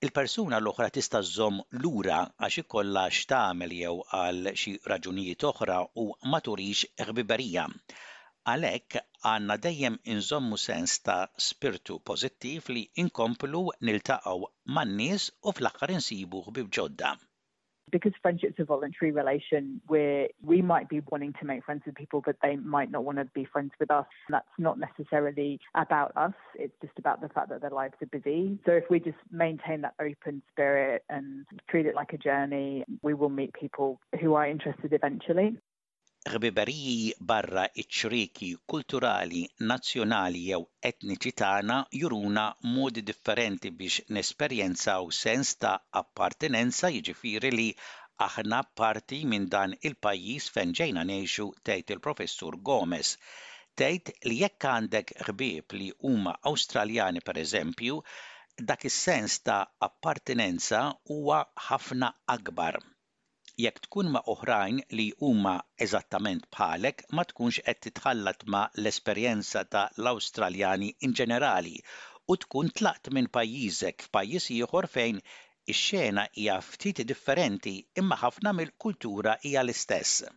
il-persuna 0.08 0.60
l-oħra 0.62 0.88
tista' 0.98 1.22
żomm 1.30 1.64
lura 1.86 2.20
għax 2.48 2.60
ikollha 2.64 3.06
x'tagħmel 3.16 3.74
jew 3.80 3.96
għal 4.20 4.52
xi 4.66 4.76
raġunijiet 4.94 5.48
oħra 5.52 5.80
u 6.04 6.08
ma 6.36 6.42
turix 6.50 6.86
ħbiberija. 7.10 7.66
Għalhekk 8.54 9.02
għandna 9.32 9.60
dejjem 9.68 9.98
inżommu 10.18 10.62
sens 10.68 11.00
ta' 11.08 11.20
spirtu 11.50 11.98
pożittiv 12.12 12.70
li 12.78 12.86
inkomplu 13.06 13.66
niltaqgħu 13.90 14.40
man-nies 14.78 15.30
u 15.50 15.58
fl-aħħar 15.60 15.98
insibu 15.98 16.46
ħbib 16.52 16.76
ġodda. 16.80 17.16
because 18.00 18.12
friendship's 18.22 18.60
a 18.60 18.66
voluntary 18.66 19.14
relation 19.14 19.80
where 19.88 20.28
we 20.44 20.62
might 20.62 20.90
be 20.90 21.02
wanting 21.12 21.34
to 21.40 21.46
make 21.46 21.64
friends 21.64 21.82
with 21.86 21.96
people, 21.96 22.22
but 22.26 22.36
they 22.42 22.58
might 22.58 22.92
not 22.92 23.06
want 23.06 23.18
to 23.18 23.24
be 23.34 23.46
friends 23.46 23.72
with 23.80 23.90
us. 23.90 24.06
That's 24.30 24.46
not 24.58 24.78
necessarily 24.78 25.62
about 25.76 26.12
us. 26.18 26.34
It's 26.56 26.74
just 26.82 27.00
about 27.00 27.22
the 27.22 27.30
fact 27.30 27.48
that 27.52 27.62
their 27.62 27.70
lives 27.70 27.94
are 28.02 28.06
busy. 28.08 28.60
So 28.66 28.74
if 28.74 28.84
we 28.90 29.00
just 29.00 29.16
maintain 29.32 29.80
that 29.84 29.94
open 30.02 30.42
spirit 30.52 31.06
and 31.10 31.46
treat 31.70 31.86
it 31.86 31.96
like 31.96 32.12
a 32.12 32.18
journey, 32.18 32.84
we 33.02 33.14
will 33.14 33.30
meet 33.30 33.54
people 33.54 34.02
who 34.20 34.34
are 34.34 34.46
interested 34.46 34.92
eventually. 34.92 35.56
ħbiberiji 36.34 37.02
barra 37.32 37.64
iċ 37.82 38.48
kulturali, 38.74 39.42
nazzjonali 39.72 40.40
jew 40.46 40.58
etniċi 40.90 41.32
tagħna 41.42 41.76
juruna 41.98 42.46
modi 42.78 43.04
differenti 43.10 43.72
biex 43.82 44.06
nesperjenza 44.18 44.96
u 45.08 45.12
sens 45.18 45.52
ta' 45.66 45.74
appartenenza 46.02 46.90
jiġifieri 46.96 47.52
li 47.60 47.68
aħna 48.30 48.62
parti 48.82 49.20
minn 49.36 49.46
dan 49.58 49.76
il-pajjiż 49.90 50.48
fejn 50.56 50.74
ġejna 50.82 51.04
ngħixu 51.12 51.46
tgħid 51.62 51.94
il-professur 51.98 52.58
Gomez. 52.72 53.12
Tgħid 53.78 54.14
li 54.32 54.42
jekk 54.42 54.70
għandek 54.72 55.14
ħbieb 55.28 55.76
li 55.82 55.92
huma 56.10 56.34
Awstraljani 56.52 57.22
pereżempju, 57.30 58.02
dak 58.66 58.90
is-sens 58.90 59.38
ta' 59.46 59.62
appartenenza 59.90 60.86
huwa 61.18 61.44
ħafna 61.70 62.12
akbar 62.38 62.82
jekk 63.64 63.78
tkun 63.84 64.08
ma' 64.14 64.22
oħrajn 64.32 64.80
li 65.00 65.04
huma 65.26 65.52
eżattament 65.86 66.48
bħalek 66.56 67.04
ma 67.20 67.24
tkunx 67.30 67.62
qed 67.72 67.80
titħallat 67.88 68.44
ma' 68.56 68.64
l-esperjenza 68.82 69.64
ta' 69.76 69.84
l-Awstraljani 70.02 70.92
in 71.10 71.16
ġenerali 71.22 71.74
u 72.36 72.38
tkun 72.46 72.74
tlaqt 72.82 73.14
minn 73.16 73.32
pajjiżek 73.40 74.08
f'pajjiż 74.10 74.50
ieħor 74.58 74.90
fejn 74.98 75.24
ix-xena 75.78 76.28
hija 76.44 76.60
ftit 76.74 77.04
differenti 77.16 77.78
imma 78.04 78.20
ħafna 78.28 78.58
mill-kultura 78.60 79.40
hija 79.50 79.66
l-istess. 79.66 80.32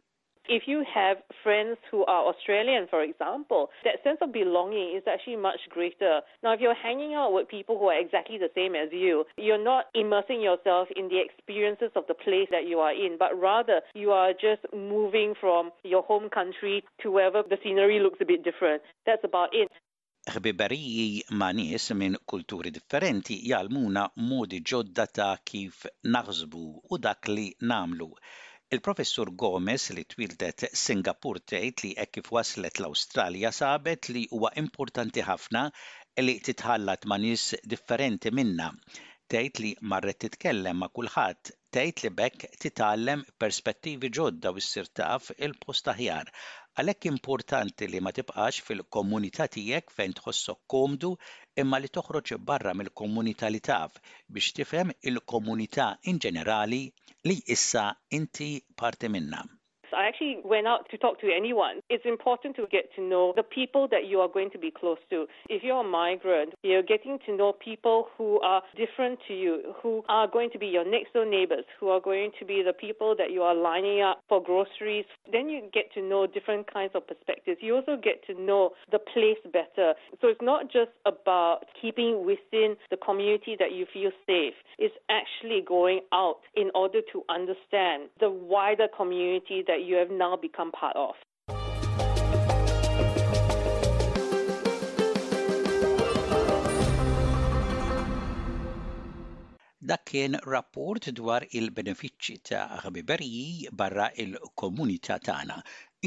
if 0.48 0.62
you 0.66 0.84
have 0.92 1.18
friends 1.44 1.76
who 1.90 2.04
are 2.06 2.26
Australian, 2.32 2.88
for 2.88 3.02
example, 3.04 3.68
that 3.84 4.02
sense 4.02 4.18
of 4.22 4.32
belonging 4.32 4.94
is 4.96 5.02
actually 5.06 5.36
much 5.36 5.60
greater. 5.68 6.20
Now, 6.42 6.54
if 6.54 6.60
you're 6.60 6.74
hanging 6.74 7.14
out 7.14 7.32
with 7.32 7.48
people 7.48 7.78
who 7.78 7.86
are 7.88 8.00
exactly 8.00 8.38
the 8.38 8.50
same 8.54 8.74
as 8.74 8.88
you, 8.90 9.24
you're 9.36 9.62
not 9.62 9.86
immersing 9.94 10.40
yourself 10.40 10.88
in 10.96 11.08
the 11.08 11.20
experiences 11.20 11.90
of 11.94 12.04
the 12.08 12.14
place 12.14 12.48
that 12.50 12.66
you 12.66 12.78
are 12.78 12.92
in, 12.92 13.16
but 13.18 13.38
rather 13.38 13.80
you 13.94 14.10
are 14.10 14.32
just 14.32 14.62
moving 14.74 15.34
from 15.38 15.70
your 15.84 16.02
home 16.02 16.28
country 16.30 16.82
to 17.02 17.10
wherever 17.10 17.42
the 17.48 17.58
scenery 17.62 18.00
looks 18.00 18.18
a 18.20 18.24
bit 18.24 18.42
different. 18.42 18.82
That's 19.06 19.24
about 19.24 19.50
it. 19.54 19.68
ma' 21.38 21.52
nies 21.56 21.86
minn 21.98 22.18
kulturi 22.30 22.70
differenti 22.74 23.36
jgħalmuna 23.48 24.02
modi 24.32 24.58
ġodda 24.70 25.06
ta' 25.18 25.30
kif 25.50 25.86
naħsbu 26.16 26.64
u 26.92 26.98
dak 27.06 27.30
li 27.36 27.46
namlu. 27.70 28.10
Il-professur 28.76 29.30
Gomez 29.40 29.84
li 29.98 30.02
twildet 30.14 30.64
Singapur 30.80 31.38
tgħid 31.52 31.84
li 31.84 31.92
hekk 32.02 32.14
kif 32.18 32.26
waslet 32.36 32.80
l-Awstralja 32.82 33.52
sabet 33.58 34.08
li 34.16 34.24
huwa 34.38 34.50
importanti 34.62 35.24
ħafna 35.28 35.62
li 36.26 36.34
titħallat 36.50 37.08
ma' 37.12 37.18
nies 37.22 37.46
differenti 37.74 38.32
minna. 38.40 38.66
Tgħid 39.32 39.64
li 39.64 39.72
marret 39.94 40.20
titkellem 40.26 40.82
ma' 40.82 40.92
kulħadd 41.00 41.54
tgħid 41.76 42.04
li 42.04 42.12
bekk 42.20 42.52
titgħallem 42.66 43.24
perspettivi 43.40 44.12
ġodda 44.20 44.52
u 44.58 44.64
ssir 44.68 44.92
taf 45.00 45.32
il-post 45.48 45.92
aħjar 45.94 46.34
Għalhekk 46.80 47.06
importanti 47.10 47.86
li 47.92 48.00
ma 48.06 48.10
tibqax 48.16 48.58
fil-komunità 48.66 49.46
tiegħek 49.56 49.90
fejn 49.94 50.12
tħossok 50.18 50.60
komdu 50.74 51.10
imma 51.64 51.80
li 51.82 51.90
toħroġ 51.98 52.32
barra 52.52 52.74
mill-komunità 52.82 53.50
li 53.56 53.62
taf 53.70 53.98
biex 54.38 54.54
tifhem 54.60 54.94
il-komunità 55.14 55.88
in 56.14 56.22
ġenerali 56.28 56.82
li 57.32 57.40
issa 57.58 57.86
inti 58.22 58.50
parti 58.84 59.14
minnam. 59.18 59.56
I 59.98 60.06
actually 60.06 60.36
went 60.44 60.68
out 60.68 60.88
to 60.92 60.96
talk 60.96 61.18
to 61.22 61.26
anyone. 61.28 61.80
It's 61.90 62.04
important 62.06 62.54
to 62.54 62.68
get 62.70 62.84
to 62.94 63.02
know 63.02 63.32
the 63.34 63.42
people 63.42 63.88
that 63.88 64.06
you 64.06 64.20
are 64.20 64.28
going 64.28 64.48
to 64.52 64.58
be 64.58 64.70
close 64.70 64.98
to. 65.10 65.26
If 65.48 65.64
you're 65.64 65.80
a 65.80 65.82
migrant, 65.82 66.54
you're 66.62 66.84
getting 66.84 67.18
to 67.26 67.36
know 67.36 67.52
people 67.52 68.06
who 68.16 68.40
are 68.42 68.62
different 68.76 69.18
to 69.26 69.34
you, 69.34 69.74
who 69.82 70.04
are 70.08 70.28
going 70.30 70.50
to 70.52 70.58
be 70.58 70.68
your 70.68 70.88
next 70.88 71.14
door 71.14 71.26
neighbors, 71.26 71.64
who 71.80 71.88
are 71.88 72.00
going 72.00 72.30
to 72.38 72.44
be 72.46 72.62
the 72.64 72.72
people 72.72 73.16
that 73.18 73.32
you 73.32 73.42
are 73.42 73.56
lining 73.56 74.00
up 74.00 74.20
for 74.28 74.40
groceries. 74.40 75.04
Then 75.32 75.48
you 75.48 75.62
get 75.74 75.92
to 75.94 76.00
know 76.00 76.28
different 76.28 76.72
kinds 76.72 76.92
of 76.94 77.04
perspectives. 77.08 77.58
You 77.60 77.74
also 77.74 77.96
get 78.00 78.24
to 78.28 78.40
know 78.40 78.70
the 78.92 79.00
place 79.00 79.42
better. 79.52 79.94
So 80.20 80.28
it's 80.28 80.40
not 80.42 80.66
just 80.70 80.92
about 81.06 81.62
keeping 81.82 82.24
within 82.24 82.76
the 82.90 82.96
community 82.98 83.56
that 83.58 83.72
you 83.72 83.84
feel 83.92 84.12
safe, 84.28 84.54
it's 84.78 84.94
actually 85.10 85.64
going 85.66 86.02
out 86.14 86.36
in 86.54 86.70
order 86.76 87.00
to 87.10 87.22
understand 87.28 88.10
the 88.20 88.30
wider 88.30 88.86
community 88.96 89.64
that 89.66 89.80
you 89.82 89.87
you 89.90 89.96
have 89.96 90.10
now 90.22 90.36
become 90.46 90.70
part 90.78 90.96
of. 91.04 91.16
dak 99.90 100.02
kien 100.10 100.34
rapport 100.52 100.98
dwar 101.18 101.44
il-benefiċċji 101.60 102.34
ta' 102.48 102.64
ħbiberji 102.82 103.70
barra 103.82 104.10
il-komunità 104.24 105.16
tagħna. 105.28 105.56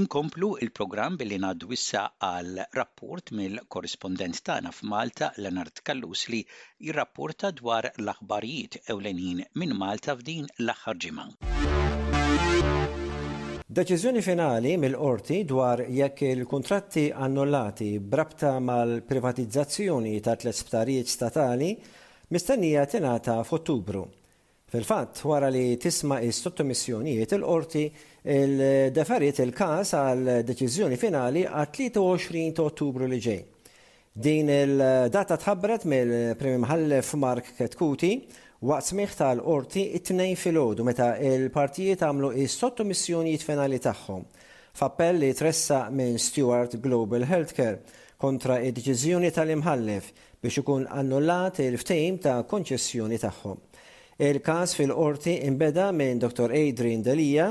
Inkomplu 0.02 0.52
il-programm 0.66 1.18
billi 1.22 1.40
ngħaddu 1.42 1.72
issa 1.78 2.04
għal 2.30 2.62
rapport 2.78 3.34
mill-korrespondent 3.40 4.44
tagħna 4.52 4.76
f'Malta 4.78 5.32
Leonard 5.42 5.82
Kallus 5.82 6.28
li 6.30 6.44
jirrapporta 6.78 7.50
dwar 7.64 7.90
l-aħbarijiet 7.96 8.84
ewlenin 8.94 9.42
minn 9.58 9.74
Malta 9.82 10.14
f'din 10.22 10.46
l-aħħar 10.62 11.04
ġimgħa. 11.08 12.91
Deċiżjoni 13.72 14.20
finali 14.20 14.74
mill-qorti 14.76 15.46
dwar 15.48 15.80
jekk 15.88 16.26
il-kontratti 16.28 17.06
annullati 17.16 18.02
brabta 18.04 18.58
mal-privatizzazzjoni 18.60 20.12
ta' 20.26 20.34
tliet 20.36 20.58
sptarijiet 20.58 21.08
statali 21.08 21.70
mistennija 22.36 22.84
tingħata 22.92 23.38
f'Ottubru. 23.48 24.02
Fil-fatt, 24.76 25.22
wara 25.24 25.48
li 25.52 25.64
tisma' 25.80 26.20
is-sottomissjonijiet 26.28 27.38
il-qorti 27.38 27.86
il-defariet 28.36 29.40
il-każ 29.46 29.96
għal 30.02 30.28
deċiżjoni 30.52 31.00
finali 31.06 31.46
għat 31.48 31.76
23 31.80 32.52
ta' 32.60 32.68
Ottubru 32.68 33.08
li 33.08 33.22
ġej. 33.24 33.40
Din 34.12 34.52
il-data 34.52 35.40
tħabbret 35.46 35.88
mill-Prim 35.88 36.66
Mħallef 36.68 37.16
Mark 37.24 37.56
Ketkuti 37.62 38.18
Waqt 38.62 38.92
smiħ 38.92 39.14
tal-qorti 39.18 39.84
it-tnejn 39.98 40.36
fil-ħodu 40.38 40.84
meta 40.86 41.06
il-partijiet 41.26 42.04
għamlu 42.06 42.28
is-sottomissjonijiet 42.44 43.42
finali 43.42 43.80
tagħhom 43.82 44.26
f'appell 44.78 45.18
li 45.18 45.32
tressa 45.34 45.80
minn 45.90 46.20
Stewart 46.22 46.76
Global 46.84 47.26
Healthcare 47.26 47.80
kontra 48.22 48.60
id-deċiżjoni 48.62 49.32
tal-imħallef 49.34 50.10
biex 50.46 50.62
ikun 50.62 50.86
annullat 50.94 51.58
il-ftejm 51.66 52.22
ta' 52.28 52.36
konċessjoni 52.52 53.18
tagħhom. 53.26 53.58
Il-każ 54.30 54.76
fil-qorti 54.78 55.40
imbeda 55.50 55.88
minn 55.92 56.22
Dr. 56.22 56.54
Adrian 56.54 57.02
Dalija 57.02 57.50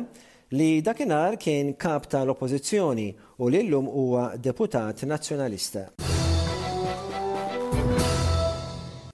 li 0.54 0.70
dakinar 0.82 1.34
kien 1.42 1.74
kap 1.74 2.06
tal-oppozizjoni 2.06 3.10
u 3.42 3.50
lillum 3.50 3.90
huwa 3.90 4.28
deputat 4.38 5.02
nazzjonalista. 5.10 5.88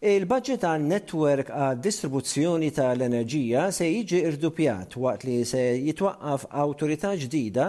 Il-budget 0.06 0.62
għal 0.62 0.84
netwerk 0.86 1.48
għad 1.50 1.80
distribuzzjoni 1.82 2.68
tal-enerġija 2.76 3.62
se 3.74 3.88
jiġi 3.88 4.20
irdupjat 4.28 4.92
waqt 5.02 5.24
li 5.26 5.40
se 5.44 5.62
jitwaqqaf 5.82 6.44
autorità 6.62 7.10
ġdida 7.18 7.64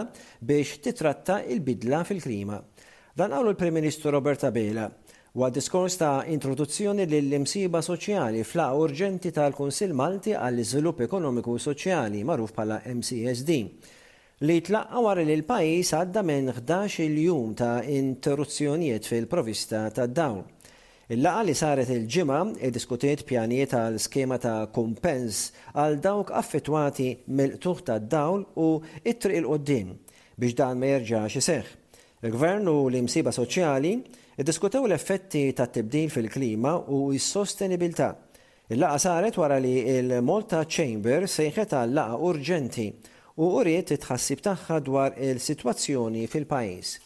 biex 0.46 0.76
titratta 0.84 1.40
il-bidla 1.42 2.04
fil-klima. 2.06 2.60
Dan 3.18 3.32
għallu 3.34 3.56
l-Prem-Ministru 3.56 4.12
Roberta 4.14 4.52
Bela 4.54 4.84
wa 5.34 5.48
diskors 5.50 5.98
ta' 5.98 6.20
introduzzjoni 6.30 7.08
lill-imsiba 7.10 7.82
soċjali 7.82 8.44
fla 8.46 8.68
urġenti 8.84 9.32
tal-Kunsil 9.34 9.96
Malti 9.98 10.36
għall-Iżvilupp 10.38 11.02
Ekonomiku 11.08 11.56
Soċjali 11.66 12.22
magħruf 12.30 12.54
bħala 12.54 12.78
MCSD 12.94 13.56
li 14.46 14.60
tlaqqa 14.70 15.02
wara 15.08 15.26
li 15.26 15.34
l-pajis 15.40 15.90
għadda 16.04 16.22
minn 16.30 16.54
11 16.54 17.02
il-jum 17.02 17.58
ta' 17.58 17.80
interruzzjonijiet 17.82 19.10
fil-provista 19.10 19.88
ta' 19.90 20.06
dawl 20.06 20.44
Il-laqa 21.08 21.40
li 21.48 21.54
saret 21.56 21.88
il-ġimgħa 21.88 22.68
diskutiet 22.74 23.22
pjanijiet 23.28 23.70
għal 23.78 23.94
skema 24.06 24.36
ta' 24.44 24.66
kumpens 24.76 25.38
għal 25.80 25.94
dawk 26.04 26.32
affettwati 26.36 27.06
mill-tuħ 27.38 27.80
ta' 27.86 27.96
dawl 28.12 28.42
u 28.60 28.66
it-triq 29.00 29.40
il-qoddim 29.40 29.94
biex 30.36 30.58
dan 30.58 30.76
ma 30.82 30.90
jerġax 30.92 31.38
iseħħ. 31.40 31.70
Il-gvern 32.28 32.68
u 32.74 32.76
l-imsiba 32.90 33.32
soċjali 33.38 33.94
iddiskutew 34.36 34.84
l-effetti 34.90 35.46
ta' 35.56 35.70
tibdil 35.72 36.12
fil-klima 36.18 36.74
u 36.92 37.00
s-sostenibilità. 37.16 38.12
Il-laqa 38.68 39.00
saret 39.08 39.40
wara 39.40 39.56
li 39.64 39.72
il-Malta 39.96 40.60
Chamber 40.68 41.24
sejħet 41.24 41.72
għal 41.80 41.96
laqa 42.02 42.20
urġenti 42.28 42.88
u 43.40 43.54
uriet 43.62 43.96
it-tħassib 43.96 44.44
tagħha 44.44 44.82
dwar 44.90 45.16
il-sitwazzjoni 45.16 46.28
fil-pajjiż. 46.28 46.98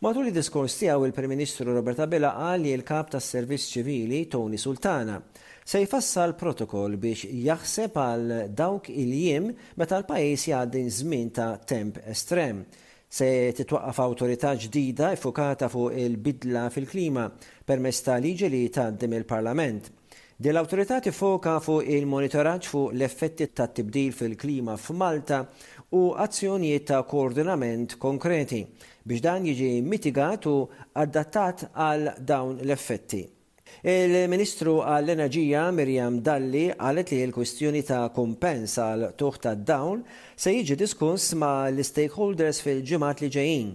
Matul 0.00 0.28
id-diskors 0.30 0.76
tiegħu 0.78 1.08
il-Prim 1.08 1.32
Ministru 1.34 1.72
Roberta 1.74 2.04
Bella 2.06 2.28
qal 2.36 2.60
li 2.62 2.70
l-kap 2.76 3.08
tas-Servizz 3.16 3.64
Ċivili 3.74 4.20
Tony 4.30 4.54
Sultana 4.56 5.16
se 5.66 5.80
jfassal 5.82 6.36
protokoll 6.38 6.94
biex 7.02 7.24
jaħseb 7.34 7.96
għal 7.98 8.34
dawk 8.60 8.92
il-jiem 8.94 9.48
meta 9.80 9.98
l-pajjiż 9.98 10.44
jgħaddi 10.52 10.84
żmien 11.00 11.32
ta' 11.34 11.48
temp 11.58 11.98
estrem. 12.14 12.60
Se 13.10 13.26
titwaqqaf 13.58 13.98
awtorità 14.04 14.52
ġdida 14.68 15.10
fukata 15.18 15.66
fuq 15.72 15.96
il-bidla 15.98 16.68
fil-klima 16.70 17.24
permezz 17.66 18.04
ta' 18.06 18.20
liġi 18.22 18.52
li 18.54 18.62
tgħaddim 18.68 19.16
il-Parlament. 19.18 19.88
Din 20.38 20.54
l 20.54 20.62
awtorità 20.62 21.00
tifoka 21.02 21.56
fuq 21.58 21.90
il-monitoraġġ 21.96 22.70
fuq 22.70 22.94
l-effetti 22.94 23.50
ta' 23.50 23.66
tibdil 23.66 24.14
fil-klima 24.14 24.78
f'Malta 24.78 25.40
u 25.98 26.12
azzjonijiet 26.14 26.86
ta' 26.92 27.02
koordinament 27.10 27.98
konkreti 27.98 28.62
biex 29.08 29.22
dan 29.24 29.44
jiġi 29.48 29.80
mitigat 29.82 30.44
u 30.50 30.68
adattat 31.00 31.64
għal 31.72 32.08
dawn 32.20 32.58
l-effetti. 32.62 33.22
Il-Ministru 33.84 34.78
għall-Enerġija 34.82 35.62
Mirjam 35.76 36.18
Dalli 36.24 36.66
għalet 36.72 37.10
li 37.14 37.18
l-kwistjoni 37.28 37.82
ta' 37.88 38.02
kompens 38.16 38.76
għal 38.80 39.10
tuħ 39.20 39.38
ta' 39.44 39.52
dawn 39.56 40.02
se 40.34 40.52
jiġi 40.56 40.76
diskuss 40.82 41.36
ma' 41.40 41.68
l-stakeholders 41.70 42.60
fil-ġimat 42.64 43.20
li 43.22 43.28
ġejjin. 43.36 43.70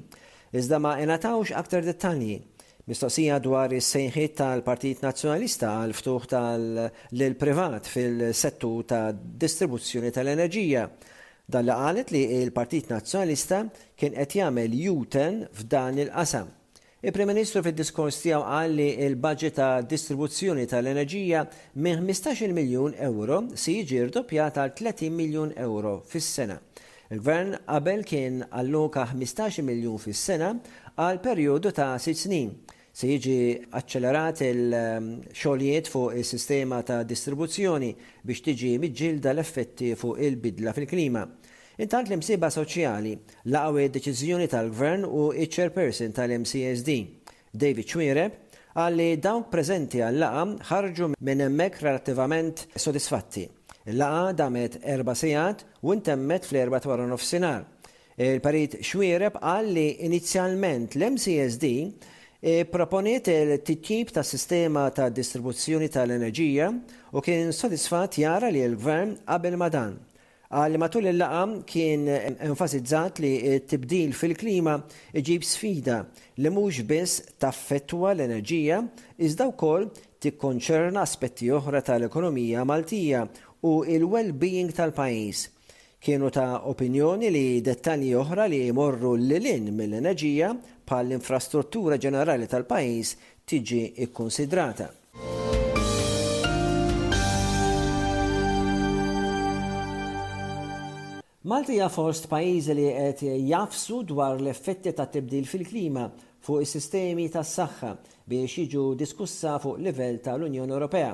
Iżda 0.54 0.80
ma' 0.86 0.98
enatawx 1.02 1.54
aktar 1.62 1.82
dettalji. 1.88 2.38
Mistoqsija 2.86 3.38
dwar 3.42 3.72
is-sejħiet 3.78 4.34
tal-Partit 4.42 5.02
Nazzjonalista 5.06 5.70
għal 5.84 5.94
ftuħ 5.98 6.28
tal-privat 6.36 7.88
fil-settu 7.90 8.74
ta' 8.90 9.08
distribuzzjoni 9.14 10.12
tal-enerġija. 10.14 10.84
tal 10.84 10.94
enerġija 10.94 11.12
Dan 11.46 11.66
li 11.66 11.72
qalet 11.76 12.12
li 12.12 12.22
il-Partit 12.42 12.88
Nazzjonalista 12.90 13.66
kien 14.00 14.14
qed 14.16 14.36
jagħmel 14.40 14.76
juten 14.80 15.42
f'dan 15.52 15.98
il-qasam. 16.00 16.48
Il-Prim 17.04 17.28
Ministru 17.28 17.60
fid-diskors 17.66 18.22
tiegħu 18.24 18.40
qal 18.48 18.76
li 18.78 18.86
l 19.04 19.18
baġġet 19.20 19.58
ta' 19.60 19.82
distribuzzjoni 19.84 20.64
tal-enerġija 20.72 21.42
minn 21.84 22.00
15 22.08 22.56
miljun 22.56 22.96
euro 23.10 23.42
se 23.60 23.76
jiġi 23.76 24.06
rdoppja 24.06 24.46
għal 24.54 24.72
30 24.80 25.12
miljun 25.18 25.52
euro 25.66 25.98
fis-sena. 26.08 26.62
Il-Gvern 27.12 27.58
qabel 27.68 28.06
kien 28.08 28.40
alloka 28.62 29.04
15 29.12 29.68
miljun 29.68 30.00
fis-sena 30.00 30.54
għal 30.96 31.20
perjodu 31.28 31.76
ta' 31.76 31.92
6 32.00 32.24
snin 32.30 32.56
se 32.94 33.08
jiġi 33.10 33.64
accelerat 33.74 34.44
il-xogħlijiet 34.46 35.88
fuq 35.90 36.18
is-sistema 36.22 36.84
ta' 36.86 37.00
distribuzzjoni 37.10 37.88
biex 38.22 38.44
tiġi 38.46 38.76
miġġilda 38.84 39.32
l-effetti 39.34 39.96
fuq 39.98 40.22
il-bidla 40.28 40.76
fil-klima. 40.78 41.24
Intant 41.82 42.06
l-imsiba 42.12 42.52
soċjali 42.54 43.16
laqaw 43.50 43.82
id-deċiżjoni 43.88 44.46
tal-Gvern 44.54 45.08
u 45.10 45.24
iċ-Chairperson 45.34 46.14
tal-MCSD, 46.14 46.96
David 47.50 47.90
Xwireb, 47.90 48.38
għalli 48.78 49.10
dawk 49.26 49.50
preżenti 49.50 50.02
għall-laqam 50.06 50.54
ħarġu 50.70 51.12
minn 51.18 51.46
hemmhekk 51.48 51.82
relattivament 51.88 52.66
sodisfatti. 52.78 53.48
Il-laqa 53.90 54.36
damet 54.44 54.78
erba 54.86 55.18
sijat 55.18 55.66
u 55.82 55.98
intemmet 55.98 56.46
fl-erba 56.46 56.78
twara 56.86 57.10
nofsinar. 57.10 57.66
Il-parit 58.22 58.78
xwireb 58.86 59.40
għalli 59.42 59.88
inizjalment 60.06 60.94
l-MCSD 60.94 61.72
E 62.46 62.66
proponiet 62.66 63.26
il-titjib 63.28 64.10
ta' 64.12 64.22
sistema 64.28 64.90
ta' 64.92 65.06
distribuzzjoni 65.08 65.88
tal-enerġija 65.88 66.66
u 67.16 67.22
kien 67.24 67.54
sodisfat 67.56 68.18
jara 68.20 68.50
li 68.52 68.60
l-gvern 68.68 69.14
qabel 69.24 69.56
madan. 69.62 69.94
Għal 70.52 70.76
matul 70.76 71.08
il-laqam 71.08 71.54
kien 71.70 72.04
enfasizzat 72.34 73.22
li 73.24 73.32
t-tibdil 73.62 74.12
fil-klima 74.20 74.76
iġib 75.16 75.48
sfida 75.48 76.02
li 76.44 76.52
mhux 76.52 76.84
biss 76.92 77.22
taffettwa 77.40 78.12
l-enerġija 78.18 78.82
iżda 79.24 79.48
wkoll 79.54 79.88
tikkonċerna 80.26 81.08
aspetti 81.08 81.48
oħra 81.56 81.80
tal-ekonomija 81.82 82.68
Maltija 82.68 83.24
u 83.72 83.78
il-well-being 83.88 84.76
tal-pajis. 84.76 85.48
Kienu 86.04 86.28
ta' 86.36 86.58
opinjoni 86.68 87.30
li 87.32 87.48
dettalji 87.64 88.12
oħra 88.20 88.50
li 88.52 88.66
jmorru 88.68 89.14
l-lin 89.16 89.70
mill-enerġija 89.72 90.52
bħal 90.86 91.16
infrastruttura 91.18 91.98
ġenerali 91.98 92.48
tal-pajis 92.52 93.14
tiġi 93.48 93.84
ikkonsidrata. 94.06 94.90
Malti 101.44 101.76
ja 101.76 101.90
fost 101.92 102.30
pajjiżi 102.32 102.74
li 102.78 102.84
qed 102.96 103.24
jafsu 103.50 104.02
dwar 104.08 104.38
l-effetti 104.40 104.94
ta' 104.96 105.10
tibdil 105.12 105.44
fil-klima 105.50 106.06
fuq 106.44 106.62
is-sistemi 106.64 107.26
tas-saħħa 107.34 107.90
biex 108.32 108.62
jiġu 108.62 108.84
diskussa 109.00 109.58
fuq 109.60 109.82
livell 109.84 110.22
tal-Unjoni 110.24 110.72
Ewropea. 110.72 111.10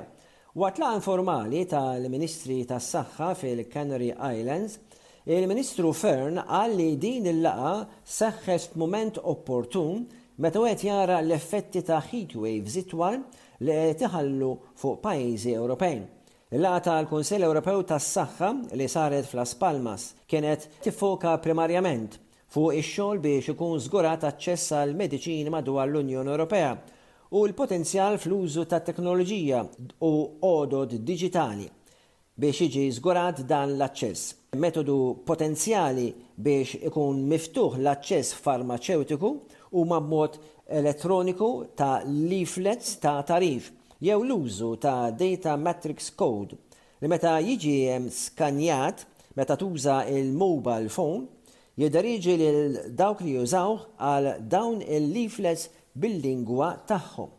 Waqt 0.54 0.78
la 0.82 0.92
informali 0.96 1.64
tal-Ministri 1.70 2.60
tas-Saħħa 2.66 3.32
fil-Canary 3.42 4.12
Islands, 4.16 4.78
Il-Ministru 5.28 5.92
Fern 5.92 6.40
qal 6.48 6.72
li 6.78 6.94
din 6.96 7.26
il-laqa 7.28 7.72
seħħes 8.08 8.70
f'mument 8.72 9.18
opportun 9.28 10.06
meta 10.40 10.62
wieħed 10.62 10.84
jara 10.86 11.18
l-effetti 11.20 11.82
ta' 11.84 11.98
heat 12.06 12.32
waves 12.40 12.72
zitwar 12.78 13.18
li 13.68 13.76
tiħallu 14.00 14.48
fuq 14.80 15.02
pajjiżi 15.04 15.52
Ewropejn. 15.60 16.00
Il-laqa 16.56 16.80
tal 16.88 17.08
konsell 17.12 17.44
Ewropew 17.44 17.84
tas-Saħħa 17.92 18.48
li 18.72 18.88
saret 18.90 19.28
fl-Las 19.28 19.52
Palmas 19.60 20.06
kienet 20.24 20.64
tifoka 20.86 21.36
primarjament 21.44 22.16
fuq 22.50 22.80
ix-xogħol 22.80 23.20
biex 23.28 23.52
ikun 23.52 23.76
żgurat 23.84 24.24
aċċess 24.32 24.72
għal 24.80 24.96
mediċini 25.04 25.52
madwar 25.52 25.84
l-Unjoni 25.92 26.32
Ewropea 26.38 26.72
u 27.36 27.44
l-potenzjal 27.44 28.16
fl-użu 28.24 28.64
ta' 28.72 28.80
teknoloġija 28.88 29.66
u 30.00 30.14
odod 30.48 30.96
digitali 30.96 31.68
biex 32.40 32.64
iġi 32.70 32.88
żgurat 32.96 33.44
dan 33.44 33.76
l-aċċess 33.76 34.39
metodu 34.58 35.14
potenzjali 35.24 36.10
biex 36.42 36.72
ikun 36.88 37.20
miftuħ 37.30 37.76
l-aċċess 37.78 38.32
farmaceutiku 38.42 39.28
u 39.78 39.84
ma 39.86 40.00
b'mod 40.02 40.38
elettroniku 40.66 41.50
ta' 41.78 42.00
leaflets 42.06 42.96
ta' 42.98 43.20
tarif 43.22 43.68
jew 44.02 44.16
l-użu 44.24 44.72
ta' 44.82 45.12
Data 45.14 45.54
Matrix 45.54 46.10
Code 46.18 46.58
li 46.98 47.10
meta 47.12 47.36
jiġi 47.38 47.76
ehm, 47.94 48.08
skanjat 48.10 49.04
meta 49.38 49.54
tuża 49.56 50.00
il-mobile 50.10 50.90
phone 50.90 51.28
jidariġi 51.78 52.34
l 52.34 52.84
dawk 52.90 53.22
li 53.22 53.36
jużaw 53.38 53.78
għal 54.02 54.32
dawn 54.50 54.82
il-leaflets 54.82 55.70
bil-lingwa 55.94 56.72
tagħhom. 56.90 57.30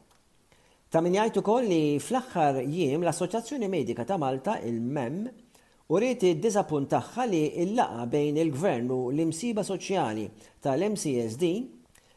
Ta' 0.91 1.04
min 1.04 1.19
jgħid 1.19 1.43
ukoll 1.43 1.67
li 1.71 1.82
fl-aħħar 2.00 2.63
jiem 2.71 3.04
l-Assoċjazzjoni 3.04 3.67
Medika 3.71 4.08
ta' 4.08 4.19
Malta 4.21 4.62
il-MEM 4.63 5.28
U 5.91 5.97
rriti 5.99 6.38
d 6.38 6.39
dizapun 6.39 6.86
tagħha 6.88 7.23
li 7.27 7.39
l-laqa 7.65 8.06
bejn 8.13 8.38
il-gvern 8.45 8.86
u 8.95 8.99
l-imsiba 9.12 9.65
soċjali 9.67 10.23
tal-MCSD 10.63 11.43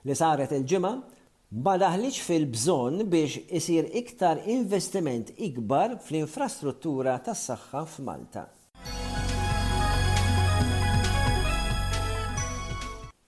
li 0.06 0.14
saret 0.20 0.52
il-ġimgħa 0.54 0.90
badaħliċ 1.66 2.20
fil-bżonn 2.28 3.02
biex 3.10 3.40
isir 3.60 3.88
iktar 3.98 4.44
investiment 4.54 5.32
ikbar 5.48 5.96
fl-infrastruttura 6.06 7.16
tas-saħħa 7.26 7.82
f'Malta. 7.96 8.46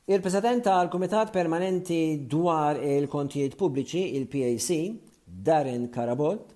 Il-President 0.07 0.63
tal-Kumitat 0.71 1.35
Permanenti 1.35 2.01
dwar 2.37 2.79
il-Kontijiet 2.79 3.59
Pubbliċi, 3.59 4.13
il-PAC, 4.21 4.79
Darren 5.27 5.91
Karabot, 5.91 6.55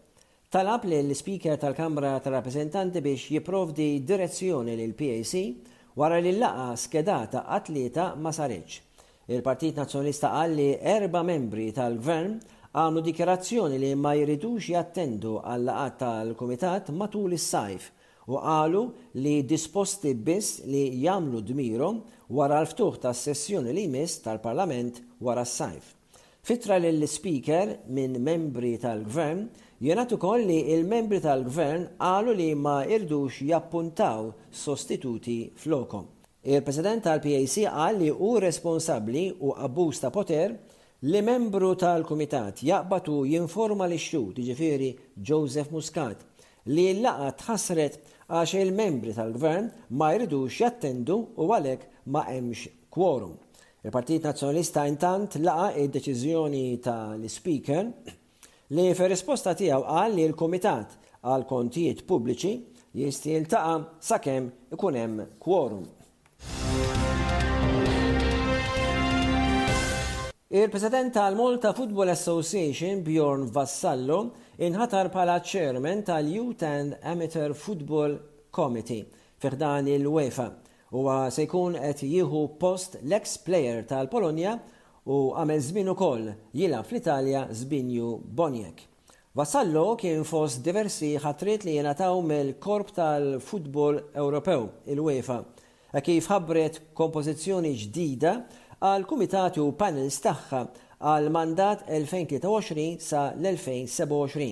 talab 0.50 0.82
li 0.82 0.96
l-Speaker 1.00 1.56
tal-Kamra 1.62 2.18
tal-Rappresentanti 2.18 3.00
biex 3.00 3.28
jiprovdi 3.36 4.02
direzzjoni 4.02 4.74
lil 4.74 4.96
pac 4.98 5.30
wara 5.94 6.18
li 6.18 6.32
l-laqa 6.32 6.74
skedata 6.74 7.44
atleta 7.46 8.16
ma 8.18 8.32
sareċ. 8.34 8.78
Il-Partit 9.30 9.76
Nazjonista 9.78 10.32
qal 10.32 10.56
li 10.58 10.66
erba 10.74 11.22
membri 11.22 11.68
tal-Gvern 11.70 12.32
għamlu 12.74 13.04
dikjerazzjoni 13.06 13.78
li 13.78 13.92
ma 13.94 14.16
jridux 14.18 14.72
jattendu 14.74 15.36
għall 15.38 15.68
laqat 15.70 15.96
tal-Kumitat 16.02 16.90
matul 16.98 17.38
is-sajf 17.38 17.86
u 18.26 18.42
qalu 18.42 18.82
li 19.22 19.36
disposti 19.46 20.16
biss 20.18 20.64
li 20.66 20.84
jamlu 21.06 21.44
dmirom 21.46 22.02
wara 22.34 22.58
l-ftuħ 22.64 22.98
tas 23.06 23.22
sessjoni 23.30 23.70
li 23.78 23.86
jmiss 23.86 24.24
tal-Parlament 24.26 24.98
wara 25.20 25.46
s-sajf. 25.46 25.94
Fitra 26.42 26.80
l-Speaker 26.82 27.76
minn 27.94 28.18
membri 28.18 28.74
tal-Gvern 28.82 29.44
Jenat 29.80 30.12
ukoll 30.12 30.42
li 30.44 30.56
il-membri 30.74 31.18
tal-gvern 31.24 31.84
għalu 32.04 32.32
li 32.36 32.48
ma 32.64 32.82
irdux 32.84 33.38
jappuntaw 33.48 34.26
sostituti 34.52 35.36
flokom. 35.56 36.02
Il-president 36.44 37.06
tal-PAC 37.06 37.54
għal 37.70 37.96
li 38.02 38.10
u 38.12 38.34
responsabli 38.44 39.22
u 39.40 39.54
abbuż 39.64 40.02
ta' 40.02 40.10
poter 40.12 40.52
li 41.08 41.22
membru 41.24 41.70
tal-komitat 41.80 42.60
jaqbatu 42.68 43.22
jinforma 43.32 43.88
li 43.88 43.96
xxu, 43.96 44.20
tiġifiri 44.36 44.90
Joseph 45.30 45.72
Muscat, 45.72 46.26
li 46.76 46.86
l-laqa 46.98 47.32
tħasret 47.40 47.96
għax 48.28 48.54
il-membri 48.66 49.16
tal-gvern 49.16 49.72
ma 49.96 50.12
jridux 50.18 50.60
jattendu 50.60 51.22
u 51.40 51.48
għalek 51.56 51.88
ma 52.12 52.26
hemmx 52.28 52.68
quorum. 52.92 53.32
Il-Partit 53.88 54.28
Nazzjonalista 54.28 54.84
intant 54.92 55.40
laqa 55.40 55.72
id-deċiżjoni 55.86 56.66
tal-Speaker 56.84 57.94
li 58.76 58.82
fi 58.94 59.06
risposta 59.10 59.50
tiegħu 59.58 59.82
qal 59.82 60.12
li 60.14 60.24
l-Kumitat 60.28 60.92
għal 61.26 61.42
kontijiet 61.50 62.04
pubbliċi 62.06 62.52
jista' 63.02 63.32
jiltaqa' 63.32 64.04
sakemm 64.06 64.76
ikun 64.76 64.98
hemm 65.00 65.24
kworum. 65.42 65.88
Il-President 70.50 71.14
tal-Malta 71.14 71.72
Football 71.78 72.12
Association 72.14 73.02
Bjorn 73.06 73.48
Vassallo 73.54 74.22
inħatar 74.66 75.10
pala 75.14 75.40
chairman 75.42 76.04
tal-Youth 76.06 76.64
and 76.66 76.94
Amateur 77.02 77.54
Football 77.58 78.18
Committee 78.54 79.08
fiħdan 79.42 79.90
il-UEFA. 79.96 80.48
Huwa 80.94 81.18
se 81.30 81.46
jkun 81.46 81.78
qed 81.78 82.04
jieħu 82.06 82.44
post 82.62 83.00
l-ex 83.02 83.36
player 83.46 83.82
tal-Polonja 83.86 84.56
u 85.08 85.32
għamel 85.36 85.62
żmien 85.64 85.88
ukoll 85.94 86.26
jilab 86.56 86.86
fl-Italja 86.88 87.46
Zbinju 87.56 88.18
Boniek. 88.24 88.82
Vasallo 89.34 89.94
kien 89.96 90.24
fost 90.26 90.62
diversi 90.66 91.12
ħatrit 91.22 91.62
li 91.64 91.76
jenataw 91.78 92.18
mill-Korp 92.26 92.90
tal-Futbol 92.96 94.00
Ewropew, 94.18 94.66
il-UEFA, 94.90 95.38
kif 96.04 96.28
ħabret 96.30 96.80
kompożizzjoni 96.98 97.72
ġdida 97.84 98.34
għal 98.80 99.06
kumitati 99.08 99.62
u 99.62 99.70
panels 99.78 100.18
tagħha 100.24 100.64
għal 101.00 101.30
mandat 101.32 101.86
2023 101.88 102.98
sa 103.00 103.30
l-2027. 103.38 104.50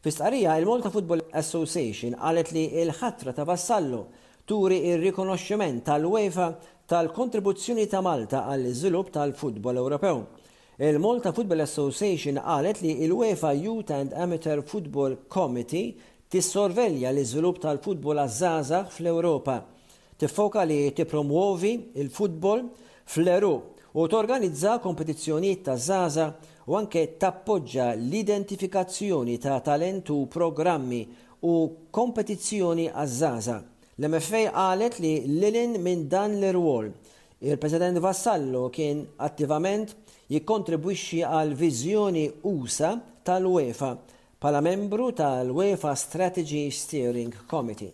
Fistqarija 0.00 0.54
il-Malta 0.60 0.92
Football 0.92 1.26
Association 1.36 2.14
qalet 2.16 2.52
li 2.56 2.68
il-ħatra 2.84 3.34
ta' 3.36 3.44
Vassallo 3.48 4.04
turi 4.50 4.80
il-rikonoxximent 4.92 5.84
tal-UEFA 5.88 6.48
tal-kontribuzzjoni 6.90 7.84
ta' 7.86 8.00
Malta 8.02 8.40
għall 8.50 8.64
iżvilupp 8.72 9.12
tal-futbol 9.14 9.76
Ewropew. 9.78 10.24
Il-Malta 10.82 11.30
Football 11.30 11.62
Association 11.62 12.40
qalet 12.42 12.80
li 12.82 12.96
il-UEFA 13.04 13.52
Youth 13.54 13.92
and 13.94 14.10
Amateur 14.16 14.64
Football 14.66 15.14
Committee 15.30 15.94
tissorvelja 16.30 17.12
l-iżvilupp 17.14 17.60
tal-futbol 17.62 18.18
għazzazax 18.24 18.90
fl-Ewropa. 18.96 19.60
Tiffoka 20.18 20.64
li 20.66 20.90
tipromuovi 20.98 21.72
il-futbol 22.02 22.66
fl-eru 23.06 23.52
u 23.94 24.08
torganizza 24.10 24.80
kompetizzjonijiet 24.82 25.62
ta' 25.68 25.78
zaza 25.78 26.26
u 26.66 26.74
anke 26.74 27.06
tappoġġa 27.22 27.92
l-identifikazzjoni 28.02 29.38
ta' 29.46 29.60
talentu 29.70 30.24
programmi 30.26 31.04
u 31.46 31.54
kompetizzjoni 31.94 32.90
għazzaza. 32.90 33.62
L-MFA 34.00 34.38
qalet 34.54 34.94
li 35.04 35.10
lilin 35.40 35.74
minn 35.84 36.06
dan 36.08 36.32
l-rwol. 36.40 36.86
Il-President 37.44 37.98
Vassallo 38.00 38.62
kien 38.72 39.02
attivament 39.26 39.90
jikkontribwixxi 40.32 41.18
għal 41.30 41.50
viżjoni 41.60 42.22
USA 42.50 42.94
tal-UEFA 43.28 43.90
pala 44.44 44.62
membru 44.66 45.10
tal-UEFA 45.20 45.92
Strategy 46.04 46.62
Steering 46.80 47.36
Committee. 47.52 47.92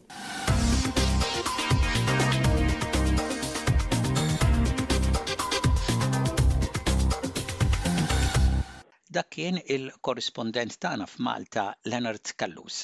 dak 9.16 9.26
kien 9.32 9.58
il-korrispondent 9.78 10.78
tagħna 10.86 11.08
f'Malta 11.10 11.66
Leonard 11.90 12.32
Kallus. 12.38 12.82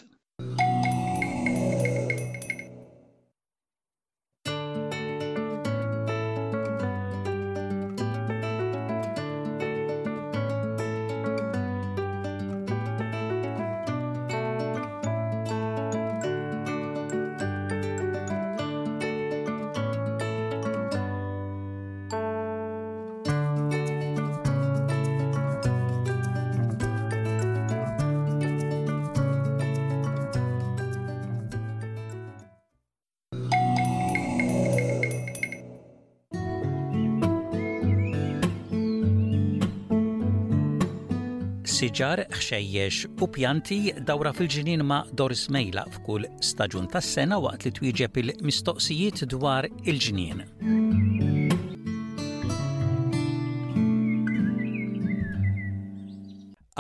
siġar, 41.93 42.23
xejjex 42.41 43.05
u 43.21 43.27
pjanti 43.29 43.77
dawra 44.09 44.31
fil-ġinin 44.33 44.81
ma' 44.83 45.03
Doris 45.13 45.49
Mejla 45.53 45.83
f'kull 45.93 46.25
staġun 46.43 46.87
tas-sena 46.89 47.37
waqt 47.45 47.67
li 47.67 47.73
twieġeb 47.77 48.15
il-mistoqsijiet 48.23 49.27
dwar 49.29 49.69
il-ġinien. 49.85 50.41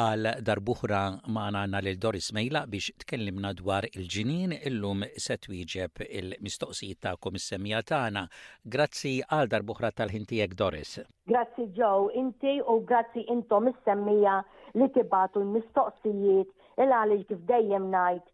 għal 0.03 0.29
darbuħra 0.41 1.01
maħna 1.37 1.81
lil 1.85 1.99
Doris 2.01 2.31
Mejla 2.33 2.63
biex 2.67 2.95
tkellimna 3.05 3.51
dwar 3.55 3.85
il-ġinin 3.93 4.55
illum 4.71 5.05
se 5.27 5.37
twieġeb 5.37 6.07
il-mistoqsijiet 6.09 7.01
ta' 7.05 7.13
is-semija 7.39 7.83
tagħna. 7.91 8.25
Grazzi 8.65 9.19
għal 9.29 9.51
darbuħra 9.55 9.91
tal-ħintijek 9.93 10.55
Doris. 10.57 11.05
Grazzi 11.29 11.69
Joe, 11.77 12.09
inti 12.17 12.59
u 12.65 12.81
grazzi 12.89 13.27
intom 13.29 13.69
is-semmija 13.69 14.41
li 14.81 14.87
tibatu 14.95 15.41
l-mistoqsijiet 15.43 16.53
il-għalix 16.83 17.29
kif 17.31 17.41
dejjem 17.49 17.89
najt 17.93 18.25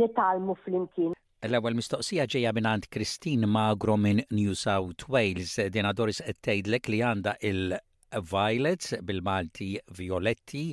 nitalmu 0.00 0.54
fl-imkien. 0.62 1.14
L-ewwel 1.48 1.76
mistoqsija 1.78 2.26
ġejja 2.34 2.52
minn 2.56 2.66
għand 2.70 2.88
Kristin 2.94 3.44
Magro 3.46 3.96
minn 3.96 4.22
New 4.34 4.54
South 4.58 5.04
Wales. 5.12 5.54
Dina 5.74 5.92
Doris 5.94 6.22
qed 6.26 6.40
tgħidlek 6.42 6.90
li 6.90 7.00
għandha 7.06 7.36
il 7.50 7.76
Violets 8.32 8.94
bil-Malti 9.06 9.70
Violetti 9.98 10.64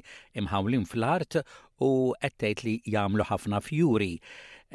imħawlin 0.42 0.86
fl-art 0.90 1.40
u 1.86 1.90
qed 2.22 2.38
tgħid 2.42 2.66
li 2.70 2.76
jagħmlu 2.96 3.28
ħafna 3.30 3.62
fjuri. 3.66 4.14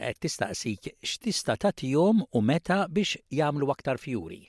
Eh, 0.01 0.15
tistaqsik 0.23 0.93
x'tista' 1.03 1.59
tagħtihom 1.67 2.25
u 2.39 2.47
meta 2.47 2.85
biex 2.89 3.19
jagħmlu 3.41 3.71
aktar 3.75 3.99
fjuri? 3.99 4.43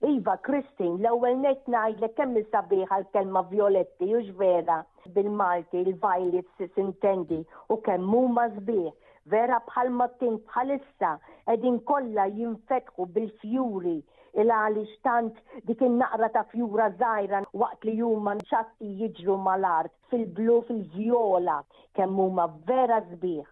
Iva, 0.00 0.36
Kristin, 0.46 0.92
l-ewel 1.02 1.34
net 1.42 1.64
li 1.74 2.08
kemm 2.18 2.36
sabiħa 2.50 2.98
l-kelma 3.02 3.40
violetti, 3.52 4.06
u 4.18 4.20
vera, 4.40 4.76
bil-Malti, 5.16 5.80
il-violet 5.80 6.68
sintendi, 6.76 7.40
u 7.74 7.80
kemm 7.88 8.14
huma 8.18 8.44
sbieħ, 8.54 8.92
vera 9.34 9.58
bħal 9.66 9.90
mattin 9.98 10.36
bħalissa, 10.46 11.10
edin 11.54 11.80
kolla 11.90 12.28
jinfetħu 12.38 13.08
bil-fjuri, 13.16 13.96
il 14.40 14.54
għaliex 14.60 14.96
tant 15.08 15.42
dik 15.66 15.82
naqra 15.98 16.30
ta' 16.36 16.46
fjura 16.54 16.92
zaħira 17.02 17.42
waqt 17.62 17.88
li 17.88 17.96
juma 17.98 18.36
nċatti 18.38 18.94
jiġru 19.02 19.36
mal-art, 19.48 19.90
fil-blu, 20.12 20.60
fil-viola, 20.70 21.58
kemm 21.98 22.22
huma 22.28 22.46
vera 22.70 23.02
sbieħ, 23.14 23.48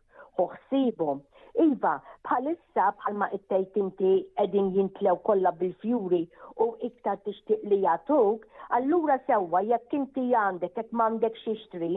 uħsibhom 0.46 1.26
Iva, 1.56 1.90
bħalissa 2.26 2.86
bħalma 2.98 3.26
ittejt 3.36 3.78
inti 3.82 4.08
edin 4.44 4.66
jintlew 4.74 5.14
kollha 5.28 5.52
bil-fjuri 5.60 6.20
u 6.60 6.66
iktar 6.88 7.16
tixtieq 7.28 7.62
li 7.70 7.78
jagħtuk, 7.84 8.44
allura 8.78 9.16
sewwa 9.26 9.62
jekk 9.70 9.94
inti 10.00 10.24
għandek 10.40 10.76
jekk 10.82 10.92
m'għandek 10.98 11.40
xixtri, 11.44 11.90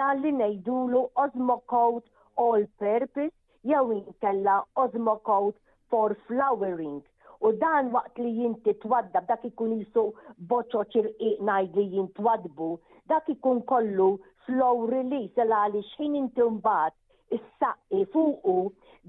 dan 0.00 0.22
li 0.22 0.32
ngħidulu 0.38 1.02
Osmo 1.24 1.56
Coat 1.74 2.06
All 2.44 2.66
Purpose 2.78 3.34
jew 3.66 3.98
inkella 3.98 4.60
Osmo 4.84 5.16
Coat 5.26 5.58
for 5.90 6.14
Flowering. 6.28 7.00
U 7.42 7.50
dan 7.58 7.90
waqt 7.94 8.20
li 8.20 8.30
jinti 8.38 8.76
twaddab 8.84 9.26
dak 9.32 9.42
ikun 9.48 9.74
jisu 9.80 10.06
boċo 10.48 10.84
ċirqiq 10.94 11.40
najd 11.50 11.76
li 11.80 11.86
jintwadbu, 11.98 12.70
dak 13.10 13.26
ikun 13.34 13.64
kollu 13.72 14.10
flow 14.46 14.84
release 14.92 15.40
l 15.46 15.56
għalix 15.62 15.96
xin 15.98 16.18
inti 16.22 16.46
mbagħad 16.60 16.94
is-saqqi 17.38 18.04
fuqu 18.12 18.54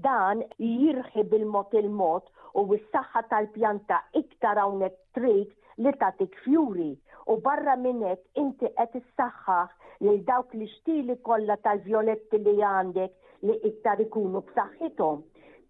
dan 0.00 0.42
jirħib 0.60 1.34
il-mot 1.38 1.72
il-mot 1.78 2.28
u 2.56 2.62
s-saħħa 2.76 3.20
tal-pjanta 3.32 3.98
iktar 4.20 4.58
hawnhekk 4.62 4.98
trid 5.18 5.50
li 5.84 5.92
tatik 6.02 6.36
fjuri 6.44 6.90
u 7.28 7.36
barra 7.48 7.74
minnek 7.82 8.20
inti 8.44 8.68
qed 8.78 8.94
issaħħaħ 9.02 10.08
lil 10.08 10.22
dawk 10.30 10.54
li 10.60 10.68
xtili 10.76 11.16
kollha 11.28 11.56
tal-violetti 11.66 12.38
li 12.46 12.56
għandek 12.68 13.44
li 13.50 13.58
iktar 13.68 14.00
ikunu 14.06 14.40
b'saħħithom. 14.48 15.20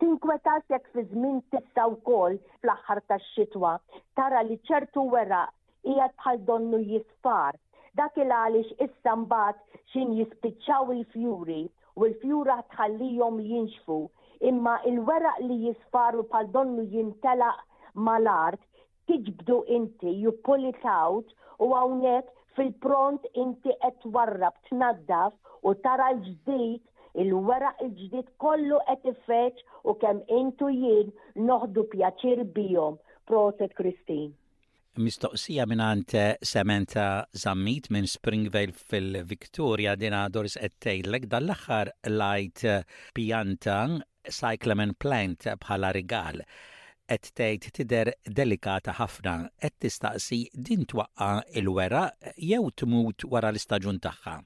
Tinkweta 0.02 0.54
jekk 0.70 0.88
fi 0.94 1.04
żmien 1.12 1.42
tista' 1.54 1.88
wkoll 1.96 2.38
fl-aħħar 2.60 3.02
tax-xitwa 3.10 3.74
tara 4.18 4.42
li 4.46 4.58
ċertu 4.68 5.04
wera 5.16 5.42
hija 5.86 6.06
bħal 6.16 6.42
donnu 6.52 6.80
jisfar 6.94 7.58
dak 7.98 8.16
il 8.22 8.30
għaliex 8.38 8.78
issa 8.88 9.18
mbagħad 9.26 9.62
xin 9.92 10.16
jispiċċaw 10.20 10.94
il-fjuri 10.96 11.62
u 12.00 12.06
l-fjura 12.08 12.54
tħallijom 12.74 13.40
jinxfu 13.48 13.96
imma 14.50 14.76
il-weraq 14.90 15.42
li 15.48 15.56
jisfaru 15.64 16.22
pal 16.30 16.46
donnu 16.54 16.84
jintela 16.94 17.48
mal-art 18.06 18.62
tiġbdu 19.10 19.58
inti 19.78 20.14
ju 20.22 20.32
pull 20.48 20.64
it 20.70 20.86
out 20.94 21.34
u 21.64 21.68
għawnek 21.80 22.32
fil-pront 22.56 23.28
inti 23.44 23.76
qed 23.84 24.08
warrab 24.16 24.56
tnaddaf 24.70 25.36
u 25.68 25.74
tara 25.84 26.08
l-ġdid 26.16 26.88
il-weraq 27.26 27.84
il-ġdid 27.88 28.34
kollu 28.46 28.80
qed 28.88 29.10
ifeċ 29.14 29.64
u 29.92 29.98
kemm 30.04 30.24
intu 30.40 30.72
jien 30.82 31.12
noħdu 31.52 31.84
pjaċir 31.94 32.46
bihom. 32.56 32.96
Protet 33.28 33.76
Kristin 33.80 34.32
mistoqsija 34.98 35.64
minant 35.66 36.12
eh, 36.14 36.34
Samantha 36.42 37.24
Zammit 37.32 37.88
minn 37.90 38.06
Springvale 38.06 38.72
fil-Victoria 38.76 39.94
dina 39.96 40.26
Doris 40.28 40.56
ettejlek 40.60 41.24
dal-axar 41.32 41.90
lajt 42.08 42.64
eh, 42.68 42.82
pjanta 43.16 43.78
cyclamen 44.28 44.92
plant 45.00 45.46
eh, 45.48 45.56
bħala 45.56 45.92
rigal. 45.96 46.42
Et 47.08 47.24
tgħid 47.36 47.70
tider 47.74 48.12
delikata 48.28 48.92
ħafna 49.00 49.32
qed 49.64 49.78
tistaqsi 49.82 50.38
din 50.54 50.84
twaqqa 50.88 51.30
il-wera 51.60 52.06
jew 52.38 52.68
tmut 52.78 53.24
wara 53.32 53.50
l-istaġun 53.52 53.98
tagħha. 54.00 54.36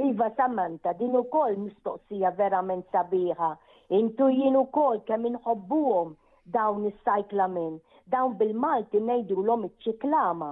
Iva 0.00 0.30
Samantha, 0.38 0.94
din 0.96 1.18
ukoll 1.18 1.58
mistoqsija 1.66 2.30
verament 2.38 2.86
sabiħa. 2.94 3.50
Intu 3.98 4.30
jien 4.32 4.54
ukoll 4.56 5.02
kemm 5.04 5.26
inħobbuhom 5.34 6.14
dawn 6.56 6.86
is-cyclamen 6.88 7.76
dawn 8.10 8.34
bil-Malti 8.38 9.00
nejdu 9.08 9.36
l-om 9.44 9.66
iċ-ċiklama, 9.68 10.48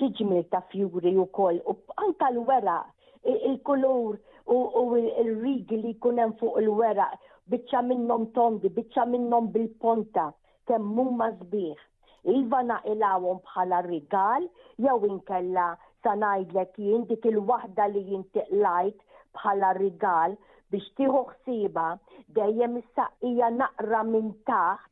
ċiġmil 0.00 0.44
ta' 0.54 0.60
fjuri 0.72 1.12
u 1.22 1.26
koll, 1.38 1.58
u 1.70 1.72
anka 2.04 2.30
l-wera, 2.32 2.78
il-kulur 3.26 4.16
u 4.52 5.00
il-rigi 5.22 5.80
li 5.82 5.92
kunem 6.02 6.32
fuq 6.40 6.60
il-wera, 6.62 7.08
bicċa 7.52 7.82
minnom 7.88 8.26
tondi, 8.38 8.70
bicċa 8.78 9.04
minnom 9.12 9.50
bil-ponta, 9.56 10.28
kemmu 10.68 11.04
mażbieħ. 11.20 11.84
Iva 12.38 12.62
naqilawhom 12.66 13.38
bħala 13.46 13.78
rigal, 13.86 14.48
jew 14.82 14.96
inkella 15.08 15.66
sanajdlek 16.02 16.74
jien 16.82 17.04
dik 17.06 17.26
il-waħda 17.30 17.84
li 17.92 18.02
lajt 18.64 18.98
bħala 19.36 19.70
rigal 19.78 20.34
biex 20.74 20.88
tieħu 20.98 21.22
ħsiba 21.30 21.84
dejjem 22.40 22.80
is-saqija 22.80 23.50
naqra 23.60 24.02
minn 24.10 24.32
taħt 24.50 24.90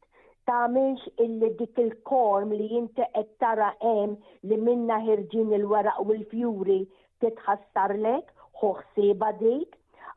tamilx 0.49 1.01
illi 1.25 1.49
dik 1.59 1.79
il-korm 1.85 2.51
li 2.59 2.65
jinti 2.75 3.05
qed 3.15 3.29
tara 3.45 3.69
hemm 3.85 4.11
li 4.51 4.59
minna 4.67 4.99
ħirġin 5.07 5.55
il-waraq 5.59 6.03
u 6.05 6.13
l-fjuri 6.17 6.77
titħassarlek 7.25 8.33
ħoħsiba 8.63 9.31
dik. 9.41 9.71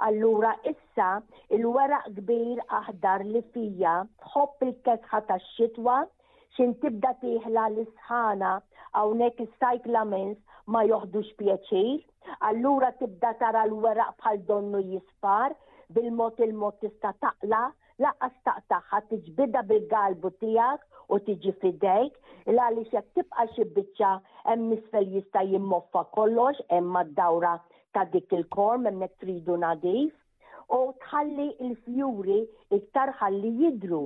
Allura 0.07 0.49
issa 0.71 1.07
il-waraq 1.59 2.11
kbir 2.17 2.59
aħdar 2.79 3.23
li 3.31 3.41
fija 3.55 3.93
tħobb 4.25 4.67
il-kesħa 4.69 5.21
tax-xitwa 5.31 5.95
xin 6.59 6.75
tibda 6.83 7.13
tiħla 7.23 7.63
l-isħana 7.71 8.51
hawnhekk 9.01 9.45
is-cyclamens 9.47 10.37
ma 10.75 10.83
joħdux 10.91 11.33
pjaċir. 11.39 12.03
Allura 12.51 12.91
tibda 12.99 13.33
tara 13.43 13.63
l-waraq 13.71 14.19
bħal 14.21 14.45
donnu 14.51 14.83
jispar 14.91 15.55
bil-mod 15.97 16.43
il-mod 16.51 16.81
tista' 16.85 17.15
taqla' 17.23 17.65
laqqas 18.03 18.35
taqtaħħa 18.45 18.99
tiġbida 19.11 19.61
bil-galbu 19.69 20.31
tijak 20.41 20.83
u 21.09 21.17
tiġi 21.29 21.53
fidejk, 21.61 22.13
la 22.57 22.65
li 22.73 22.83
xek 22.89 23.05
tibqa 23.17 23.45
xi 23.53 23.65
biċċa 23.77 24.11
hemm 24.49 24.69
nisfel 24.73 25.07
jista' 25.15 25.43
jimmoffa 25.49 26.03
kollox, 26.13 26.59
hemm 26.69 26.97
dawra 27.17 27.55
ta' 27.95 28.03
dik 28.13 28.33
il-korm, 28.37 28.85
hemm 28.89 29.05
tridu 29.23 29.55
nadif, 29.63 30.11
u 30.75 30.79
tħalli 31.05 31.47
il-fjuri 31.63 32.41
iktar 32.77 33.13
ħalli 33.21 33.53
jidru. 33.63 34.03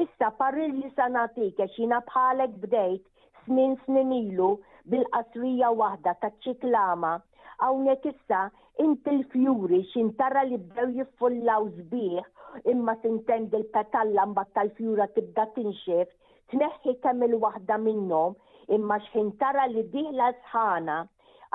Issa 0.00 0.30
parri 0.38 0.68
li 0.72 0.88
sanatik 0.94 1.60
għax 1.62 1.76
jina 1.78 2.00
bħalek 2.08 2.56
bdejt 2.64 3.04
snin 3.44 3.76
snin 3.84 4.12
ilu 4.22 4.54
bil-qasrija 4.90 5.70
waħda 5.82 6.14
ta' 6.22 6.32
ċiklama, 6.46 7.16
għawnek 7.60 8.08
issa 8.14 8.46
inti 8.82 9.10
l-fjuri 9.12 9.82
xin 9.92 10.08
tara 10.18 10.42
li 10.48 10.56
bdew 10.58 10.94
jiffullaw 10.98 11.68
zbieħ 11.76 12.70
imma 12.72 12.94
tintend 13.04 13.54
il-petalla 13.58 14.24
mbatt 14.32 14.50
tal-fjura 14.58 15.06
tibda 15.14 15.44
tinxef 15.54 16.10
tneħħi 16.54 16.96
kemm 17.04 17.26
il-waħda 17.28 17.76
minnhom 17.84 18.34
imma 18.78 18.98
xin 19.10 19.30
tara 19.42 19.68
li 19.70 19.84
diħla 19.94 20.32
sħana 20.40 20.98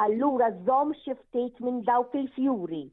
allura 0.05 0.47
żomm 0.69 0.95
xi 1.01 1.15
ftit 1.25 1.59
minn 1.65 1.81
dawk 1.87 2.15
il-fjuri. 2.15 2.85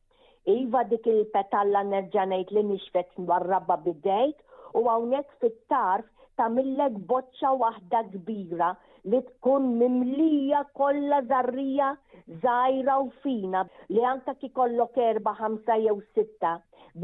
Iva 0.50 0.82
dik 0.90 1.06
il-petalla 1.12 1.84
nerġanajt 1.86 2.50
li 2.54 2.62
nixfet 2.70 3.14
warrabba 3.28 3.76
bidejt 3.86 4.42
u 4.78 4.82
għawnek 4.90 5.30
fit-tarf 5.42 6.10
tamillek 6.38 6.98
boċċa 7.10 7.54
waħda 7.62 8.02
kbira 8.14 8.74
li 9.12 9.18
tkun 9.28 9.66
mimlija 9.80 10.60
kollha 10.78 11.18
żarrija 11.30 11.90
żgħira 12.44 12.94
u 13.02 13.06
fina 13.24 13.60
li 13.94 14.02
anka 14.12 14.34
ki 14.40 14.50
kollok 14.58 14.98
erba' 15.08 15.34
ħamsa 15.40 15.76
jew 15.84 15.96
sitta 16.16 16.54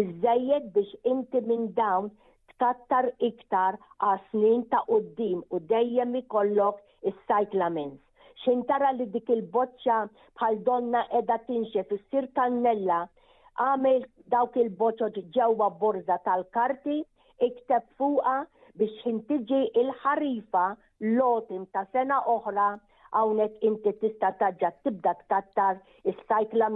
bizzajed 0.01 0.67
biex 0.79 0.97
inti 1.13 1.43
minn 1.51 1.69
dawn 1.79 2.11
tkattar 2.53 3.11
iktar 3.29 3.79
għasnin 4.07 4.41
snin 4.43 4.65
ta' 4.75 4.83
uddim 4.99 5.45
u 5.59 5.63
dejjem 5.75 6.17
ikollok 6.23 6.83
is 7.11 7.19
Xin 7.27 7.95
Xintara 8.57 8.89
li 8.99 9.05
dik 9.15 9.29
il-boċċa 9.35 9.97
bħal 10.39 10.57
donna 10.67 11.05
edha 11.19 11.37
tinxie 11.47 11.85
fis 11.91 12.01
sir 12.11 12.27
kannella 12.39 12.97
għamel 13.63 14.01
dawk 14.35 14.57
il-boċoġ 14.63 15.21
ġewwa 15.37 15.69
borza 15.83 16.17
tal-karti 16.27 16.97
iktab 17.49 17.87
fuqa 18.01 18.35
biex 18.81 19.05
ħintiġi 19.07 19.61
il-ħarifa 19.83 20.65
lotim 21.19 21.65
ta' 21.75 21.83
sena 21.93 22.17
oħra 22.33 22.65
hawnhekk 23.21 23.65
inti 23.69 23.93
tista' 24.03 24.29
taġġa 24.43 24.69
tibda 24.87 25.15
ktattar 25.23 25.81
is 26.13 26.19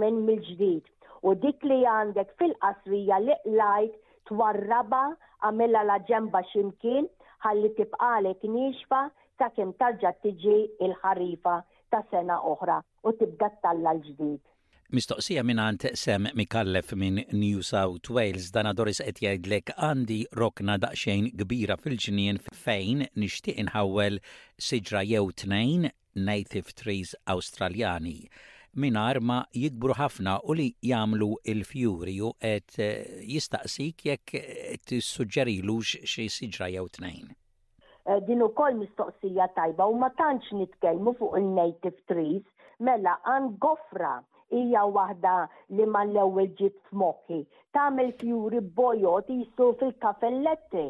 minn 0.01 0.17
mill-ġdid 0.29 0.83
u 1.27 1.33
dik 1.45 1.63
li 1.69 1.77
għandek 1.91 2.33
fil-qasrija 2.41 3.19
li 3.27 3.35
lajt 3.61 3.93
twarraba 4.31 5.01
għamilla 5.43 5.83
la 5.91 5.97
ġemba 6.11 6.43
ximkien 6.51 7.07
ħalli 7.45 7.69
tibqalek 7.79 8.39
kniġfa 8.43 9.01
ta' 9.43 9.49
kem 9.59 9.71
tarġa 9.83 10.11
tiġi 10.25 10.57
il-ħarifa 10.89 11.55
ta' 11.95 12.03
sena 12.11 12.41
oħra 12.55 12.81
u 13.07 13.15
tibda 13.23 13.49
talla 13.67 13.95
l-ġdid. 13.95 14.41
Mistoqsija 14.87 15.41
minn 15.43 15.59
għant 15.59 15.83
Sem 15.99 16.29
Mikallef 16.39 16.93
minn 16.95 17.17
New 17.39 17.59
South 17.69 18.09
Wales 18.17 18.45
dana 18.55 18.71
Doris 18.71 19.01
qed 19.03 19.17
jgħidlek 19.19 19.73
għandi 19.83 20.19
rokna 20.39 20.77
daqsxejn 20.79 21.25
kbira 21.41 21.75
fil-ġnien 21.81 22.37
fejn 22.59 23.01
nixtieq 23.19 23.59
inħawwel 23.65 24.21
siġra 24.67 25.01
jew 25.09 25.25
tnejn 25.41 25.89
native 26.29 26.71
trees 26.83 27.11
Australjani 27.35 28.13
minar 28.85 29.19
ma 29.19 29.41
jikbru 29.63 29.97
ħafna 29.99 30.37
u 30.47 30.55
li 30.61 30.69
jagħmlu 30.93 31.29
il-fjuriju 31.55 32.31
qed 32.47 32.79
eh, 32.79 33.11
jistaqsik 33.35 34.07
jekk 34.11 34.39
eh, 34.45 34.79
tissuġġerilux 34.87 35.97
xi 36.13 36.29
siġra 36.37 36.71
jew 36.77 36.87
tnejn 36.99 37.27
eh, 37.35 38.21
din 38.29 38.47
ukoll 38.47 38.79
mistoqsija 38.85 39.51
tajba 39.59 39.91
u 39.91 39.99
ma 40.05 40.13
tantx 40.23 40.55
nitkellmu 40.61 41.17
fuq 41.19 41.35
il-native 41.43 41.99
trees 42.07 42.73
mela 42.79 43.19
għan 43.35 43.51
gofra 43.67 44.15
hija 44.55 44.83
waħda 44.97 45.31
li 45.77 45.85
ma 45.91 46.01
l-ewwel 46.07 46.49
ġib 46.59 46.75
smoki. 46.91 47.39
Tagħmel 47.77 48.11
fjuri 48.21 48.61
bojot 48.79 49.29
jisu 49.33 49.69
fil-kafelletti. 49.81 50.85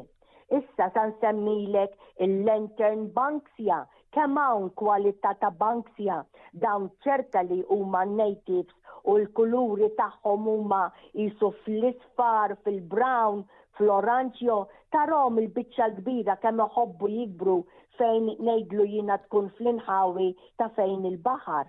Issa 0.60 0.88
san 0.96 1.12
semmilek 1.22 1.96
il-lantern 2.26 3.08
banksja, 3.18 3.80
kemm 4.16 4.38
hawn 4.40 4.70
kwalità 4.80 5.34
ta' 5.42 5.50
banksja 5.64 6.22
dawn 6.62 6.86
ċerta 7.04 7.42
li 7.50 7.58
huma 7.74 8.06
natives 8.14 9.02
u 9.10 9.18
l-kuluri 9.24 9.90
tagħhom 10.00 10.48
huma 10.54 10.86
jisu 11.20 11.50
fl-isfar, 11.66 12.56
fil-brown, 12.64 13.44
fl-oranġjo, 13.78 14.62
tarom 14.96 15.42
il-biċċa 15.44 15.90
kbira 16.00 16.38
kemm 16.46 16.64
iħobbu 16.70 17.12
jikbru 17.18 17.60
fejn 18.00 18.34
ngħidlu 18.40 18.88
jina 18.96 19.20
tkun 19.26 19.52
fl-inħawi 19.60 20.32
ta' 20.58 20.72
fejn 20.80 21.06
il-baħar 21.12 21.68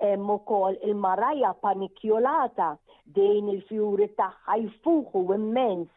hemm 0.00 0.30
ukoll 0.30 0.76
il-marajja 0.86 1.52
panikjolata 1.64 2.76
dejn 3.14 3.48
il-fjuri 3.52 4.06
tagħha 4.20 4.56
jfuħu 4.64 5.24
immens 5.36 5.90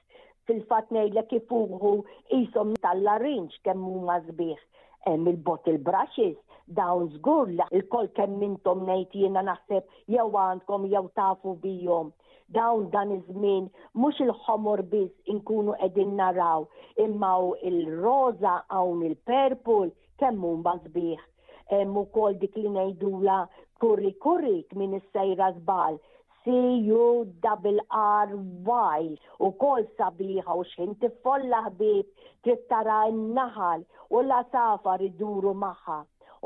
fil-fatt 0.47 0.91
ngħidlek 0.93 1.35
ifuħu 1.39 1.91
ishom 2.41 2.73
tal-larinġ 2.85 3.59
kemm 3.65 3.87
huma 3.99 4.17
sbieħ 4.27 4.59
hemm 5.11 5.31
il-bottle 5.31 5.81
brushes 5.87 6.35
dawn 6.79 7.07
żgur 7.15 7.53
il 7.71 7.87
kol 7.93 8.09
kemm 8.17 8.43
intom 8.49 8.83
ngħid 8.89 9.17
jiena 9.23 9.45
naħseb 9.49 9.89
jew 10.15 10.27
għandkom 10.27 10.89
jew 10.93 11.07
tafu 11.17 11.55
bihom. 11.63 12.11
Dawn 12.53 12.91
dan 12.93 13.09
iż-żmien 13.09 13.71
mhux 13.97 14.19
il-ħomor 14.21 14.83
biss 14.91 15.31
inkunu 15.33 15.73
qegħdin 15.79 16.11
naraw 16.19 16.67
imma 17.01 17.31
il-roża 17.65 18.59
hawn 18.69 19.01
il-purple 19.07 19.89
kemm 20.21 20.45
huma 20.45 20.75
sbieħ 20.85 21.23
hemm 21.73 21.95
ukoll 22.03 22.37
dik 22.37 22.53
li 22.61 22.69
ngħidula 22.75 23.39
kurri 23.83 24.11
kurri 24.23 24.55
minn 24.79 24.93
is-sejra 24.97 25.47
żbal 25.57 25.95
C-U-R-R-Y 26.45 29.03
u 29.45 29.47
kol 29.63 29.81
sabiħa 29.99 30.51
u 30.59 30.61
xin 30.71 30.91
tifolla 31.03 31.59
ħbib 31.67 32.05
tittara 32.47 32.97
n-naħal 33.13 33.79
u 34.15 34.17
la 34.29 34.37
safar 34.53 34.99
iduru 35.07 35.53
maħħa. 35.63 35.95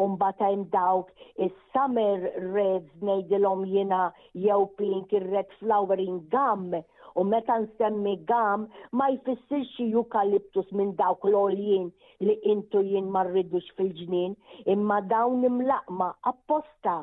Umbatajm 0.06 0.62
dawk 0.76 1.08
is-summer 1.48 2.20
reds 2.56 2.94
nejdilom 3.10 3.62
jina 3.74 4.00
jew 4.46 4.62
pink 4.80 5.08
ir-red 5.20 5.50
flowering 5.60 6.18
gum 6.34 6.70
u 6.74 7.22
meta 7.34 7.56
nsemmi 7.66 8.16
gam 8.32 8.62
ma 8.96 9.06
jfissirx 9.18 9.74
eukaliptus 9.90 10.70
minn 10.80 10.94
dawk 11.04 11.22
l-oljien 11.34 11.88
li 12.24 12.36
intu 12.56 12.80
jien 12.90 13.08
marridux 13.18 13.68
fil-ġnien 13.76 14.34
imma 14.78 14.98
dawn 15.12 15.40
imlaqma 15.52 16.10
apposta 16.34 16.98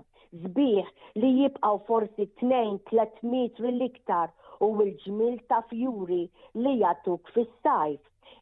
zbieħ 0.44 0.88
li 1.22 1.28
jibqaw 1.38 1.76
forsi 1.88 2.26
2-3 2.42 3.24
metri 3.34 3.70
l-iktar 3.72 4.32
u 4.64 4.68
l-ġmil 4.76 5.36
ta' 5.52 5.62
fjuri 5.70 6.22
li 6.64 6.72
jatuk 6.82 7.30
fis-sajf. 7.36 8.00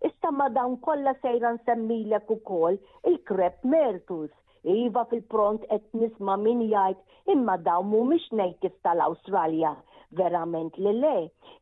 Issa 0.09 0.31
ma 0.37 0.47
dawn 0.57 0.75
kollha 0.87 1.15
sejra 1.25 1.53
nsemmilek 1.57 2.31
ukoll 2.37 2.81
il-krep 3.11 3.57
Mertus. 3.73 4.33
Iva 4.75 5.03
fil-pront 5.11 5.63
qed 5.71 5.85
nisma' 6.01 6.39
min 6.45 6.63
jgħid 6.71 7.35
imma 7.35 7.57
dawn 7.67 7.89
mhumiex 7.91 8.29
native 8.41 8.75
tal-Awstralja 8.87 9.75
verament 10.21 10.75
li 10.85 10.93
le. 11.03 11.17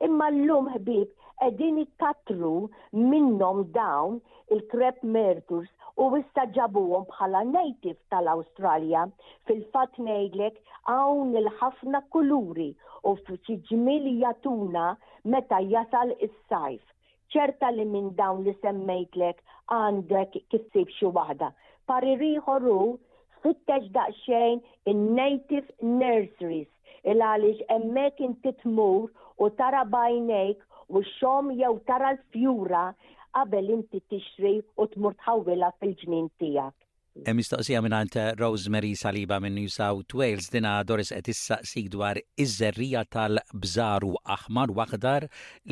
Imma 0.06 0.28
llum 0.36 0.68
ħbib 0.76 1.08
qegħdin 1.42 1.82
ikkattru 1.84 2.52
minnhom 3.12 3.64
dawn 3.74 4.20
il-krep 4.54 5.02
Mertus 5.16 5.68
u 6.00 6.06
issa 6.18 6.44
ġabuhom 6.56 7.02
bħala 7.10 7.40
native 7.50 7.96
tal-Awstralja. 8.12 9.00
Fil-fatt 9.48 9.98
ngħidlek 10.04 10.58
hawn 10.92 11.34
il-ħafna 11.40 12.00
kuluri 12.14 12.68
u 13.10 13.14
tiġmi 13.48 13.96
li 14.04 14.14
jatuna 14.22 14.86
meta 15.34 15.58
jasal 15.74 16.14
is-sajf. 16.18 16.80
ċerta 17.34 17.70
li 17.72 17.84
minn 17.90 18.10
dawn 18.16 18.42
li 18.44 18.52
semmejtlek 18.62 19.38
għandek 19.76 20.36
kissib 20.52 20.90
xi 20.98 21.08
waħda. 21.18 21.50
Pariri 21.88 22.34
ħorru 22.46 22.78
fittex 23.42 23.88
daqsxejn 23.94 24.60
in-native 24.90 25.68
nurseries 25.80 26.68
il-għalix 27.02 27.64
emmek 27.78 28.20
intitmur 28.20 29.08
u 29.42 29.48
tara 29.60 29.82
bajnejk 29.84 30.60
u 30.88 31.00
xom 31.16 31.50
jew 31.58 31.72
tara 31.88 32.12
l-fjura 32.16 32.86
qabel 33.34 33.68
inti 33.76 34.00
tixri 34.12 34.54
u 34.82 34.86
tmur 34.94 35.14
tħawwilha 35.22 35.72
fil-ġnien 35.80 36.26
tiegħek. 36.40 36.74
Hemm 37.28 37.36
mistoqsija 37.42 37.80
mingħand 37.84 38.14
eh, 38.20 38.28
Rosemary 38.40 38.90
Saliba 38.96 39.36
minn 39.44 39.52
New 39.60 39.68
South 39.68 40.14
Wales 40.16 40.46
dina 40.52 40.78
Doris 40.88 41.10
qed 41.12 41.28
issaqsik 41.34 41.90
dwar 41.92 42.16
iż-żerrija 42.40 43.02
tal-bżaru 43.12 44.14
aħmar 44.36 44.72
u 44.72 44.80
aħdar 44.86 45.26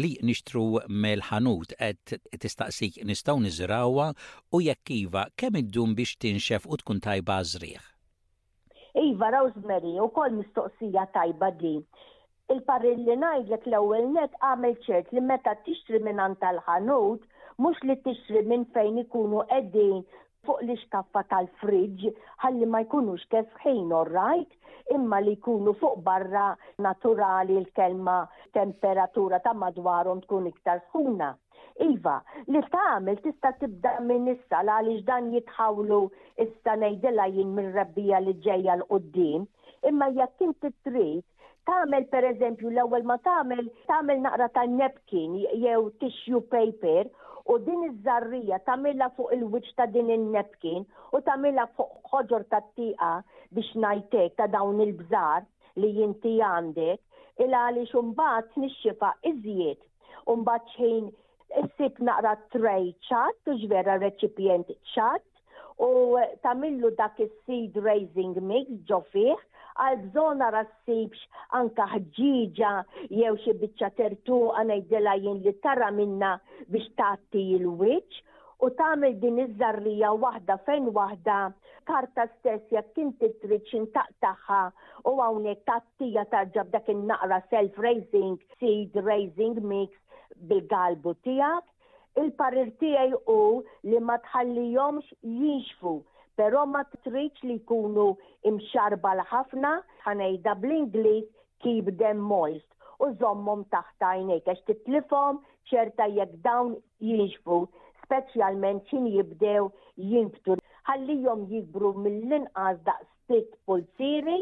li 0.05 0.11
nixtru 0.29 0.65
mill-ħanut 1.05 1.73
qed 1.79 2.19
tistaqsik 2.45 2.99
nistgħu 3.09 3.41
niżrawha 3.47 4.11
u 4.59 4.63
jekk 4.67 4.93
iva 5.07 5.25
kemm 5.41 5.63
iddum 5.63 5.95
biex 5.97 6.19
tinxef 6.27 6.69
u 6.69 6.81
tkun 6.83 7.01
tajba 7.09 7.39
żrieħ. 7.55 7.89
Iva 9.07 9.31
Rosemary, 9.39 9.97
u 10.03 10.11
kol 10.13 10.35
mistoqsija 10.43 11.07
tajba 11.17 11.53
di 11.61 11.77
il-parrilli 12.53 13.15
najdlek 13.23 13.69
l 13.73 13.77
ewwel 13.81 14.11
net 14.19 14.33
għamel 14.45 14.77
ċert 14.85 15.13
li 15.17 15.25
meta 15.33 15.55
tixtri 15.65 16.03
minn 16.05 16.35
tal-ħanut 16.43 17.30
mhux 17.61 17.83
li 17.89 17.95
tixri 18.07 18.41
minn 18.49 18.63
fejn 18.75 18.99
ikunu 19.03 19.41
qegħdin 19.49 19.97
fuq 20.49 20.61
l-iskaffa 20.65 21.23
tal 21.33 21.49
friġ 21.63 22.07
ħalli 22.45 22.69
ma 22.75 22.81
jkunux 22.87 23.27
kesħin 23.35 23.93
right? 24.13 24.49
imma 24.95 25.19
li 25.23 25.35
jkunu 25.39 25.73
fuq 25.83 25.99
barra 26.07 26.47
naturali 26.87 27.59
l-kelma 27.61 28.15
temperatura 28.57 29.39
ta' 29.45 29.53
madwarhom 29.55 30.23
tkun 30.25 30.49
iktar 30.49 30.81
sħuna. 30.89 31.29
Iva, 31.87 32.17
li 32.51 32.63
tagħmel 32.73 33.21
tista' 33.27 33.53
tibda 33.61 33.93
minn 34.09 34.27
issa 34.33 34.63
għaliex 34.65 35.05
dan 35.11 35.29
jitħawlu 35.37 36.01
issa 36.45 36.75
ngħidilha 36.81 37.29
jinn 37.37 37.55
minn 37.59 37.71
rabbija 37.77 38.19
li 38.25 38.35
ġejja 38.47 38.75
l-qudiem, 38.81 39.45
imma 39.89 40.09
jekk 40.17 40.47
inti 40.49 40.73
trid 40.89 41.23
tagħmel 41.71 42.09
pereżempju 42.15 42.73
l-ewwel 42.75 43.05
ma 43.13 43.21
tagħmel 43.29 43.63
tagħmel 43.93 44.25
naqra 44.27 44.49
ta' 44.59 44.67
nepkin 44.81 45.39
jew 45.67 45.87
tissue 46.03 46.43
paper 46.57 47.07
u 47.51 47.59
din 47.65 47.81
iż-żarrija 47.89 48.59
tagħmilha 48.69 49.07
fuq 49.17 49.33
il-wiċċ 49.37 49.77
ta' 49.79 49.87
din 49.95 50.11
in-nepkin 50.17 50.85
u 50.85 51.21
tagħmilha 51.29 51.65
fuq 51.79 52.11
ħoġor 52.13 52.45
tat-tieqa 52.55 53.09
biex 53.59 53.71
ngħidlek 53.83 54.37
ta' 54.39 54.47
dawn 54.55 54.83
il-bżar 54.85 55.47
li 55.83 55.91
jinti 55.99 56.37
għandek 56.53 57.43
il 57.47 57.57
għaliex 57.63 57.97
imbagħad 58.03 58.53
nixxifa 58.65 59.11
iżjed 59.33 59.83
mbagħad 60.31 60.71
xejn 60.77 61.11
issib 61.65 61.99
naqra 62.11 62.37
trej 62.55 62.93
ċat 63.09 63.53
u 63.55 63.59
ġvera 63.65 63.99
reċipjent 64.07 64.71
ċat 64.95 65.27
u 65.83 65.91
tamillu 66.47 66.95
dak 67.03 67.19
is-seed 67.27 67.81
raising 67.91 68.39
mix 68.53 68.71
ġofih 68.93 69.39
għal 69.81 70.01
bżon 70.12 70.41
nara 70.43 70.64
anka 71.59 71.87
ħġiġa 71.93 72.72
jew 73.18 73.37
xi 73.45 73.55
biċċa 73.61 73.89
tertu 74.01 74.41
ngħidilha 74.62 75.14
jien 75.22 75.39
li 75.47 75.55
tara 75.64 75.89
minna 75.99 76.35
biex 76.68 76.91
tagħti 77.01 77.41
il-wiċċ 77.59 78.20
u 78.66 78.70
tagħmel 78.81 79.14
din 79.22 79.39
iż-żarrija 79.47 80.11
waħda 80.24 80.57
fejn 80.66 80.91
waħda 80.99 81.39
karta 81.91 82.26
stess 82.35 82.74
jekk 82.76 83.01
inti 83.07 83.31
trid 83.45 83.64
xintaqtaħħa 83.72 84.61
u 85.09 85.16
hawnhekk 85.24 85.64
tattija 85.72 86.26
tarġab 86.35 86.70
dak 86.76 86.93
naqra 86.99 87.41
self-raising, 87.51 88.37
seed 88.61 88.93
raising 89.09 89.62
mix 89.72 89.97
bil-galbu 90.53 91.16
tiegħek 91.24 92.20
il-parir 92.26 92.68
tiegħi 92.85 93.24
u 93.37 93.41
li 93.89 94.05
ma 94.05 94.20
tħallihomx 94.28 95.16
jinxfu 95.41 95.97
però 96.41 96.61
ma 96.72 96.80
triċ 97.05 97.43
li 97.47 97.55
jkunu 97.61 98.05
imxarba 98.49 99.11
l-ħafna 99.18 99.72
ħanajda 100.07 100.55
bl 100.62 100.76
inglis 100.78 101.26
keep 101.64 101.91
them 102.01 102.22
moist 102.30 103.03
u 103.07 103.11
zommum 103.22 103.66
taħt 103.74 104.07
għajnejk 104.11 104.49
għax 104.53 104.64
titlifhom 104.70 105.43
ċerta 105.72 106.07
jekk 106.14 106.38
dawn 106.47 106.70
jinxbu 107.11 107.59
speċjalment 108.05 108.86
xin 108.88 109.11
jibdew 109.16 109.66
jinbtu 110.14 110.57
ħallihom 110.88 111.43
jibru 111.53 111.93
mill-inqas 112.07 112.80
daqstit 112.88 113.53
pulsiri 113.68 114.38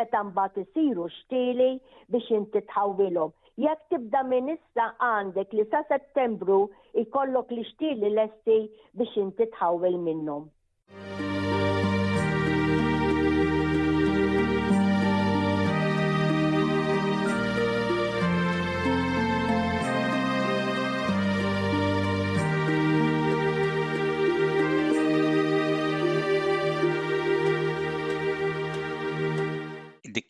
meta 0.00 0.24
mbagħad 0.30 0.62
isiru 0.64 1.10
xtieli 1.18 1.68
biex 2.16 2.32
inti 2.38 2.64
tħawilom. 2.72 3.28
Jekk 3.60 3.90
tibda 3.92 4.24
minista 4.32 4.88
għandek 5.06 5.52
li 5.58 5.68
sa 5.72 5.84
Settembru 5.92 6.62
ikollok 7.04 7.52
li 7.58 7.66
l 7.92 8.12
lesti 8.16 8.58
biex 8.96 9.20
inti 9.26 9.50
tħawil 9.52 10.00
minnhom. 10.08 10.48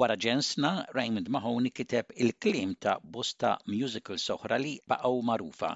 Wara 0.00 0.14
ġensna, 0.22 0.68
Raymond 0.96 1.28
Mahoney 1.34 1.70
kiteb 1.78 2.08
il-klim 2.22 2.70
ta' 2.84 2.94
bosta 3.16 3.50
musical 3.72 4.18
soħra 4.22 4.56
li 4.62 4.72
baqaw 4.92 5.20
marufa. 5.28 5.68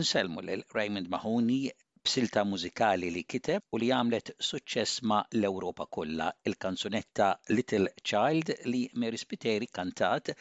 Inselmu 0.00 0.44
lil 0.50 0.62
Raymond 0.76 1.08
Mahoney 1.14 1.64
b'silta 2.06 2.40
mużikali 2.50 3.08
li 3.16 3.24
kiteb 3.34 3.60
u 3.72 3.74
li 3.82 3.88
għamlet 3.96 4.30
suċċess 4.50 5.02
ma' 5.12 5.24
l-Ewropa 5.40 5.86
kollha 5.98 6.28
il-kanzunetta 6.52 7.28
Little 7.58 7.90
Child 8.12 8.54
li 8.72 8.82
Mary 9.04 9.20
Spiteri 9.26 9.68
kantat 9.80 10.32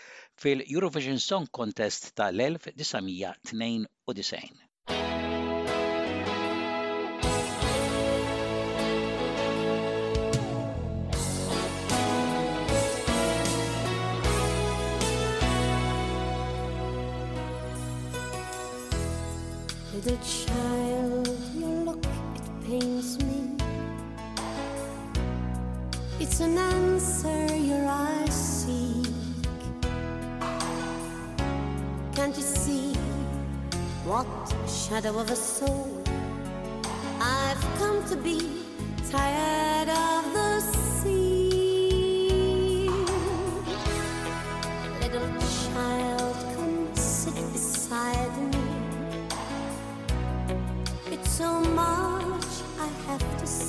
fil-Eurovision 0.46 1.20
Song 1.30 1.48
Contest 1.62 2.04
tal-1992. 2.22 4.60
The 20.04 20.18
child, 20.18 21.30
your 21.56 21.70
look, 21.86 22.04
it 22.06 22.66
pains 22.68 23.18
me. 23.24 23.56
It's 26.20 26.42
an 26.42 26.58
answer 26.58 27.46
your 27.56 27.86
eyes 27.88 28.34
seek. 28.34 29.10
Can't 32.18 32.36
you 32.36 32.44
see 32.44 32.92
what 34.04 34.28
shadow 34.68 35.18
of 35.20 35.32
a 35.32 35.38
soul 35.38 36.04
I've 37.22 37.64
come 37.78 38.04
to 38.10 38.18
be 38.18 38.42
tired 39.10 39.88
of 39.88 40.34
the 40.34 40.83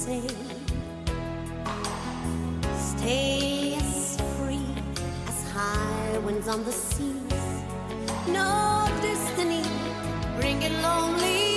say 0.07 0.21
Stay 2.93 3.75
as 3.81 4.19
free 4.37 4.67
as 5.31 5.39
high 5.55 6.19
winds 6.27 6.47
on 6.47 6.63
the 6.69 6.73
seas 6.73 7.45
No 8.37 8.47
destiny 9.07 9.65
bringing 10.39 10.75
lonely 10.83 11.54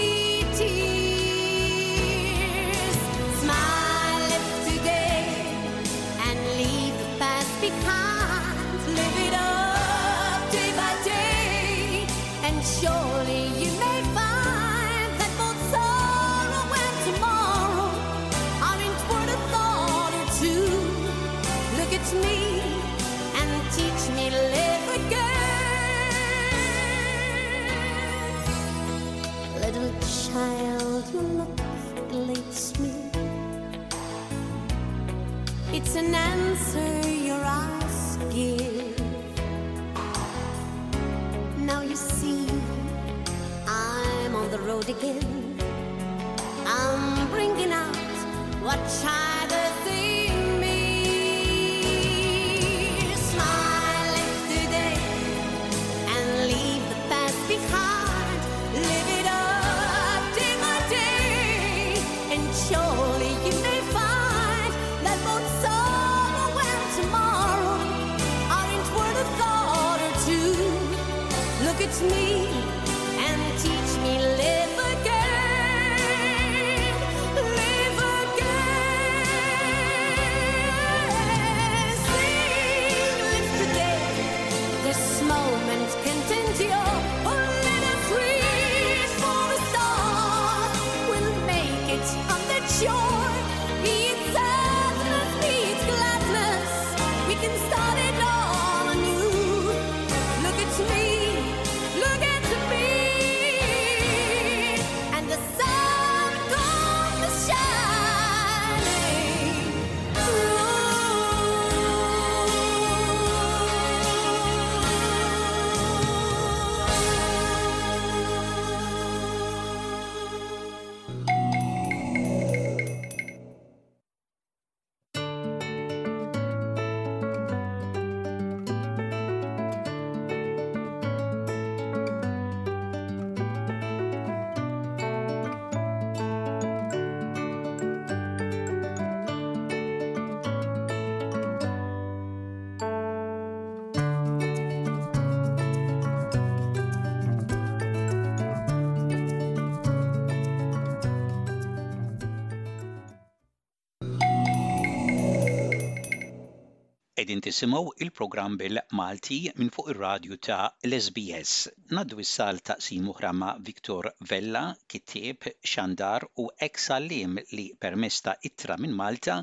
Qegħdin 157.27 157.41
tisimgħu 157.45 157.89
il-programm 158.03 158.53
bil-Malti 158.59 159.39
minn 159.61 159.71
fuq 159.77 159.89
ir-radju 159.93 160.37
ta' 160.47 160.59
l-SBS. 160.89 161.73
Naddu 161.97 162.21
s-sal 162.23 162.61
ta' 162.69 162.77
oħra 163.15 163.31
ma' 163.39 163.49
Viktor 163.69 164.09
Vella, 164.29 164.61
kittib, 164.95 165.49
xandar 165.73 166.27
u 166.45 166.47
ex-sallim 166.69 167.35
li 167.59 167.67
permesta 167.87 168.37
ittra 168.51 168.79
minn 168.85 168.95
Malta 169.03 169.37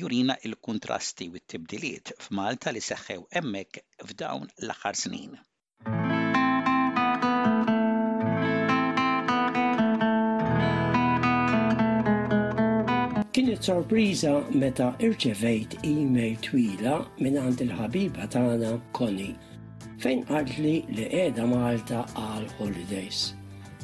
jurina 0.00 0.40
il-kontrasti 0.50 1.30
u 1.30 1.38
t-tibdiliet 1.44 2.16
f'Malta 2.26 2.74
li 2.74 2.82
seħħew 2.88 3.22
emmek 3.44 3.84
f'dawn 4.08 4.54
l-aħħar 4.58 5.04
snin. 5.06 5.44
Kienet 13.40 13.62
sorpriża 13.64 14.32
meta 14.54 14.90
irċevejt 15.00 15.78
e-mail 15.88 16.34
twila 16.44 16.98
minn 17.24 17.38
għand 17.40 17.62
il-ħabiba 17.64 18.26
tagħna 18.34 18.72
Koni 18.98 19.30
fejn 20.02 20.26
għadli 20.28 20.72
li 20.90 21.06
qiegħda 21.14 21.46
Malta 21.48 22.02
għal 22.20 22.44
holidays. 22.66 23.20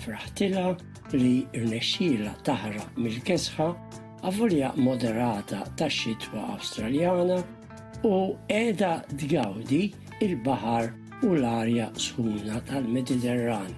Fraħtila 0.03 0.67
li 1.15 1.47
rnexxiela 1.63 2.35
taħraq 2.45 2.99
mill-kesħa 3.01 3.71
avolja 4.29 4.75
moderata 4.77 5.63
tax-xitwa 5.81 6.43
Awstraljana 6.59 7.41
u 8.05 8.13
qiegħda 8.53 8.93
tgawdi 9.25 9.81
il-baħar 10.27 10.93
u 11.31 11.33
l-arja 11.39 11.89
sħuna 11.97 12.61
tal-Mediterran. 12.69 13.73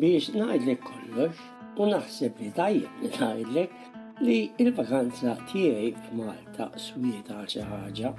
Biex 0.00 0.32
ngħidlek 0.40 0.80
kollox 0.88 1.46
u 1.78 1.92
naħseb 1.92 2.40
li 2.46 2.50
tajjeb 2.56 3.04
li 3.04 3.12
ngħidlek 3.20 3.78
li 4.20 4.50
il-vakanza 4.58 5.36
tiegħi 5.46 5.90
f'Malta 6.08 6.64
swieta 6.74 7.36
għal 7.38 7.46
xi 7.52 7.60
ħaġa. 7.62 8.10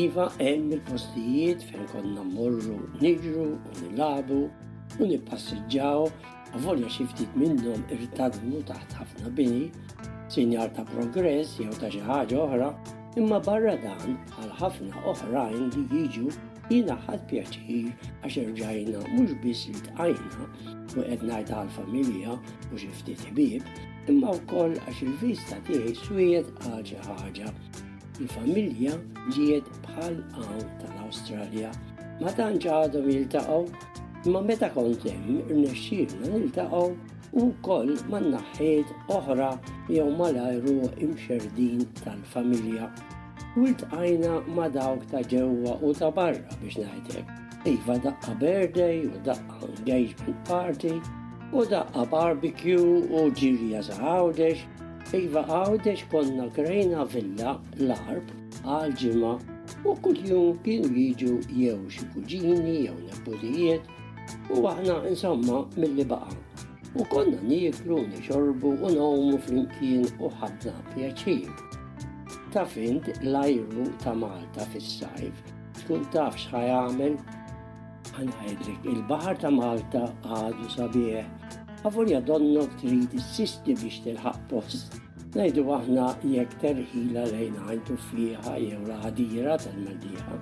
Iva 0.00 0.24
hemm 0.40 0.72
il-postijiet 0.72 1.64
fejn 1.68 1.84
konna 1.90 2.24
mmorru 2.24 2.78
niġru 3.02 3.44
u 3.54 3.72
nilabu 3.82 4.38
u 4.98 5.08
nippassiġġaw 5.10 6.06
u 6.56 6.62
volja 6.64 6.88
xi 6.94 7.04
ftit 7.12 7.36
minnhom 7.36 7.84
irtadmu 7.92 8.62
taħt 8.72 8.96
ħafna 9.02 9.34
bini, 9.36 9.68
sinjal 10.32 10.72
ta' 10.76 10.86
progress 10.94 11.60
jew 11.60 11.68
ta' 11.76 11.92
xi 11.92 12.00
ħaġa 12.08 12.40
oħra, 12.46 12.72
imma 13.20 13.42
barra 13.44 13.76
dan 13.84 14.16
għal 14.38 14.54
ħafna 14.62 15.04
oħrajn 15.12 15.68
li 15.76 15.86
jiġu 15.92 16.32
jina 16.72 16.94
ħad 17.06 17.24
pjaċir 17.28 17.88
għax 18.24 18.36
irġajna 18.44 19.00
mux 19.14 19.34
biss 19.42 19.68
li 19.74 19.80
tqajna 19.90 20.46
u 20.96 21.02
għednajt 21.04 21.50
għal-familja 21.52 22.36
u 22.72 22.78
xifti 22.82 23.16
tibib, 23.20 23.64
imma 24.08 24.32
u 24.36 24.40
koll 24.52 24.76
għax 24.84 25.02
il-vista 25.06 25.58
tiegħi 25.68 25.92
swiet 26.00 26.48
għal 26.64 26.84
xi 26.88 26.96
ħaġa. 27.06 27.52
Il-familja 28.22 28.94
ġiet 29.36 29.68
bħal 29.90 30.16
għaw 30.38 30.64
tal-Awstralja. 30.80 31.72
Ma 32.22 32.32
tan 32.40 32.56
ġadhom 32.64 33.08
jiltaqgħu, 33.14 33.62
imma 34.30 34.44
meta 34.48 34.70
kont 34.72 35.06
hemm 35.12 35.40
irnexxielna 35.48 36.30
niltaqgħu 36.30 36.84
u 37.42 37.48
koll 37.64 37.92
man 38.12 38.28
naħħiet 38.38 38.96
oħra 39.18 39.52
jew 39.92 40.08
mal-ajru 40.18 40.80
imxerdin 41.08 41.84
tal-familja 42.04 42.88
u 43.56 43.66
għajna 43.68 44.36
ma 44.56 44.64
dawk 44.72 45.02
ta' 45.10 45.20
ġewa 45.28 45.74
u 45.84 45.90
ta' 45.92 46.08
barra 46.16 46.54
biex 46.62 46.78
najtek. 46.86 47.32
Iva 47.68 47.98
daqqa 48.00 48.32
birthday 48.40 49.02
u 49.04 49.18
daqqa 49.26 49.66
engagement 49.68 50.38
party 50.48 50.94
u 51.52 51.64
daqqa 51.68 52.06
barbecue 52.08 52.78
u 53.20 53.26
ġirja 53.36 53.82
għawdex. 53.90 54.64
Iva 55.20 55.42
għawdex 55.44 56.06
konna 56.10 56.48
krejna 56.56 57.04
villa 57.12 57.58
l-arb 57.76 58.32
għalġima 58.64 59.34
u 59.84 59.94
kull-jum 60.06 60.56
kienu 60.64 60.88
jiġu 60.96 61.36
jew 61.52 61.76
xi 61.92 62.08
kuġini 62.14 62.78
jew 62.86 62.96
nebbudijiet 63.02 63.92
u 64.56 64.64
aħna 64.72 64.96
insomma 65.12 65.60
mill-li 65.76 66.08
baqa. 66.08 66.38
U 66.96 67.04
konna 67.12 67.40
niklu, 67.48 68.00
nixorbu 68.16 68.72
u 68.80 68.94
nawmu 68.96 69.36
flimkien 69.44 70.08
u 70.20 70.32
ħadna 70.40 70.72
pjaċir 70.94 71.52
ta' 72.52 72.64
fint 72.66 73.04
l-ajru 73.32 73.84
ta' 74.04 74.12
Malta 74.12 74.64
fis-sajf, 74.74 75.36
tkun 75.78 76.02
taf 76.12 76.34
xħajamel 76.36 77.14
għanħajdlik 78.20 78.84
il-bahar 78.92 79.38
ta' 79.40 79.50
Malta 79.54 80.02
għadu 80.22 80.66
sabieħ. 80.74 81.48
Għavurja 81.82 82.18
jadonno 82.18 82.66
trid 82.82 83.14
s-sisti 83.20 83.72
biex 83.80 84.02
tilħaq 84.04 84.42
post. 84.50 84.98
Najdu 85.32 85.64
għahna 85.78 86.10
jek 86.34 86.52
terħila 86.66 87.24
lejn 87.32 87.56
għajtu 87.70 87.96
fiħa 88.10 88.56
jew 88.66 88.80
raħdira 88.90 89.56
tal-madiħa. 89.64 90.40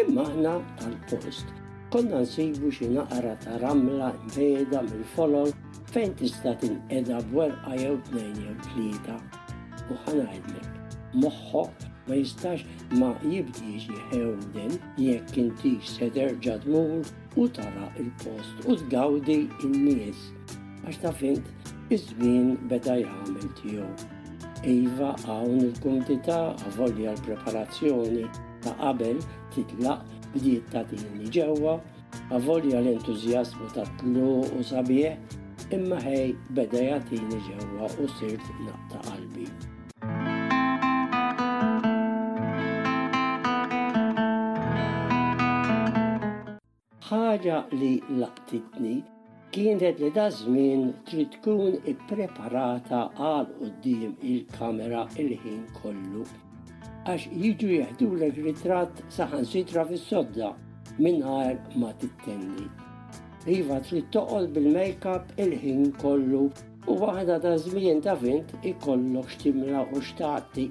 Imma 0.00 0.28
għahna 0.28 0.54
tal-post. 0.78 1.50
Konna 1.92 2.22
nsibu 2.22 2.70
xi 2.76 2.92
naqra 3.00 3.34
ta' 3.42 3.58
ramla 3.66 4.12
beda 4.36 4.84
mill-folol 4.92 5.50
fejn 5.90 6.14
tista' 6.22 6.54
tinqeda 6.62 7.18
bwerqa 7.34 7.80
jew 7.82 7.98
tnejn 8.12 8.38
jew 8.44 8.54
tlieta. 8.70 9.18
U 9.90 9.98
ħanajdlek 10.06 10.71
moħħo 11.14 11.62
ma 12.08 12.18
jistax 12.18 12.64
ma 12.98 13.08
jibdi 13.22 13.76
ħewden 14.12 14.78
jekk 14.98 15.38
inti 15.44 15.72
se 15.86 16.08
terġa' 16.14 16.56
tmur 16.64 17.10
u 17.38 17.46
tara 17.56 17.88
il-post 18.00 18.64
u 18.68 18.76
tgawdi 18.84 19.36
in-nies. 19.68 20.28
Għax 20.86 21.02
ta' 21.04 21.12
fint 21.20 21.92
iż-żmien 21.92 22.56
beda 22.70 22.96
jgħamil 23.02 23.52
tiegħu. 23.60 23.90
Iva 24.72 25.12
hawn 25.28 25.60
il-kumdità 25.68 26.40
avolja 26.70 27.12
l-preparazzjoni 27.16 28.26
ta' 28.64 28.74
qabel 28.80 29.20
titlaq 29.54 30.06
bdiet 30.34 30.68
ta' 30.72 30.84
tieni 30.90 31.28
ġewwa, 31.34 31.76
avolja 32.34 32.80
l-entużjażmu 32.80 33.68
ta' 33.76 33.86
tlu 34.00 34.38
u 34.56 34.64
sabieħ, 34.70 35.36
imma 35.76 36.00
ħej 36.06 36.32
beda 36.58 36.82
jgħatini 36.86 37.42
ġewwa 37.50 37.92
u 38.00 38.08
sirt 38.18 38.48
naqta' 38.66 39.04
qalbi. 39.10 39.48
ħaġa 47.12 47.56
li 47.76 47.88
laqtitni 48.18 48.90
kienet 49.54 49.98
li 50.00 50.08
da 50.18 50.22
żmien 50.32 50.84
trid 51.08 51.34
tkun 51.34 51.74
ippreparata 51.92 53.00
għal 53.24 53.50
qudiem 53.58 54.14
il-kamera 54.30 55.02
il-ħin 55.20 55.58
kollu. 55.82 56.22
Għax 57.04 57.26
jiġu 57.42 57.70
jeħdulek 57.74 58.38
ritratt 58.46 59.02
saħan 59.18 59.44
sitra 59.50 59.84
fis-sodda 59.90 60.54
mingħajr 60.96 61.58
ma 61.82 61.90
tittenni. 62.00 62.64
Iva 63.58 63.82
trid 63.84 64.08
toqgħod 64.16 64.48
bil-makeup 64.56 65.34
il-ħin 65.44 65.90
kollu 66.00 66.46
u 66.88 66.96
waħda 67.02 67.36
ta' 67.44 67.58
żmien 67.66 68.00
ta' 68.08 68.16
vint 68.24 68.54
ikollok 68.72 69.28
x'timra 69.36 69.84
u 69.92 70.00
x'tagħti. 70.00 70.70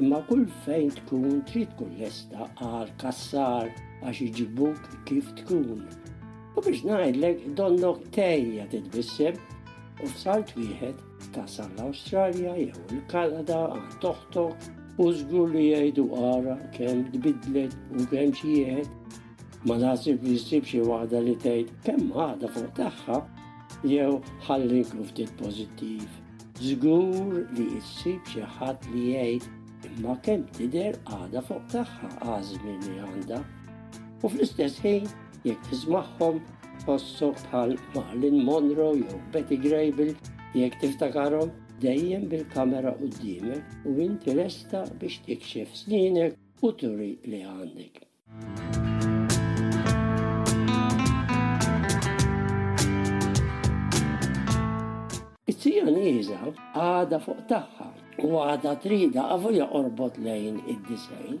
Imma 0.00 0.22
kull 0.30 0.48
fejn 0.64 0.94
tkun 1.02 1.44
trid 1.52 1.68
tkun 1.76 1.98
lesta 2.00 2.48
għal 2.64 2.96
kassar 3.02 3.68
għax 4.06 4.22
iġibuk 4.28 4.88
kif 5.08 5.28
tkun. 5.40 5.80
U 6.56 6.62
biex 6.64 6.84
najdlek 6.86 7.42
donnok 7.58 8.04
tejja 8.14 8.66
titbissem 8.70 9.38
u 10.04 10.10
f'salt 10.14 10.52
wieħed 10.56 11.00
tasal 11.34 11.70
l 11.74 11.88
australja 11.90 12.52
jew 12.60 12.68
il-Kanada 12.94 13.58
għan 13.74 13.88
toħtok 14.04 14.68
u 15.02 15.08
zgur 15.20 15.50
li 15.52 15.64
jgħidu 15.72 16.06
ara 16.34 16.54
kemm 16.76 17.02
tbidlet 17.16 17.74
u 17.98 18.06
kem 18.12 18.30
xieħed. 18.38 18.86
Ma 19.66 19.78
nasib 19.82 20.22
li 20.24 20.36
jsib 20.38 20.68
xi 20.70 20.84
waħda 20.86 21.24
li 21.26 21.34
tgħid 21.42 21.74
kemm 21.88 22.14
għada 22.28 22.52
fuq 22.54 22.70
taħħa 22.78 23.18
jew 23.90 24.20
ħallin 24.46 24.88
ftit 25.10 25.34
pozittiv. 25.42 26.06
Zgur 26.62 27.42
li 27.58 27.66
jsib 27.82 28.22
xie 28.30 28.46
ħadd 28.60 28.88
li 28.94 29.08
jgħid 29.18 29.52
imma 29.98 30.16
kemm 30.24 30.46
tidher 30.56 30.96
għada 31.18 31.42
fuq 31.50 31.66
taħħa 31.74 32.14
għażmin 32.30 32.80
li 32.92 32.98
għandha 33.10 33.42
u 34.24 34.28
fl-istess 34.30 34.78
ħin 34.84 35.08
jekk 35.44 35.60
tismaħħom 35.68 36.38
ħossu 36.86 37.28
bħal 37.42 37.74
Marlin 37.96 38.38
Monroe 38.46 39.00
jew 39.00 39.18
Betty 39.34 39.58
Grable 39.66 40.14
jekk 40.56 40.78
tiftakarhom 40.84 41.52
dejjem 41.84 42.24
bil-kamera 42.32 42.94
qudiemek 43.00 43.76
u 43.92 43.96
inti 44.06 44.34
lesta 44.38 44.84
biex 45.02 45.18
tikxef 45.26 45.74
snienek 45.84 46.36
u 46.64 46.72
turi 46.80 47.10
li 47.28 47.42
għandek. 47.44 48.04
It-tija 55.46 55.84
għada 55.88 57.18
fuq 57.26 57.44
taħħa 57.52 57.90
u 58.30 58.38
għada 58.48 58.72
trida 58.80 59.28
għavu 59.34 59.52
jaqorbot 59.60 60.16
lejn 60.24 60.62
id-disajn 60.64 61.36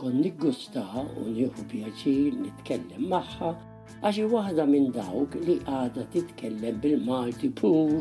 kon 0.00 0.16
niggusta 0.20 0.82
u 1.20 1.24
nieħu 1.26 1.62
pjaċir 1.70 2.34
nitkellem 2.42 3.04
magħha 3.12 3.48
għaxi 4.04 4.24
wahda 4.32 4.66
minn 4.70 4.90
dawk 4.96 5.36
li 5.48 5.54
għada 5.78 6.04
titkellem 6.16 6.80
bil-Malti 6.82 7.48
pur 7.60 7.94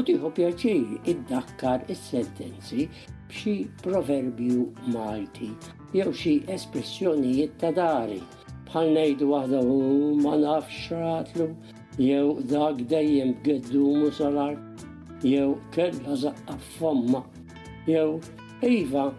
u 0.00 0.02
tiħu 0.08 0.30
pjaċir 0.38 1.10
iddakkar 1.12 1.84
is-sentenzi 1.94 2.86
b'xi 3.28 3.56
proverbju 3.84 4.64
Malti 4.94 5.50
jew 5.96 6.08
xi 6.22 6.34
espressjonijiet 6.56 7.58
ta' 7.60 7.74
dari 7.80 8.22
bħal 8.70 8.92
nejdu 8.96 9.28
wahda 9.34 9.60
u 9.60 9.78
ma 10.24 10.36
nafx 10.46 10.88
ratlu 10.96 11.50
jew 12.00 12.38
dak 12.54 12.80
dejjem 12.94 13.36
b'geddu 13.44 13.84
mu 14.00 14.08
jew 15.28 15.50
kella 15.76 16.16
zaqqa 16.24 16.56
fomma 16.78 17.20
jew 17.88 18.08
iva 18.74 19.10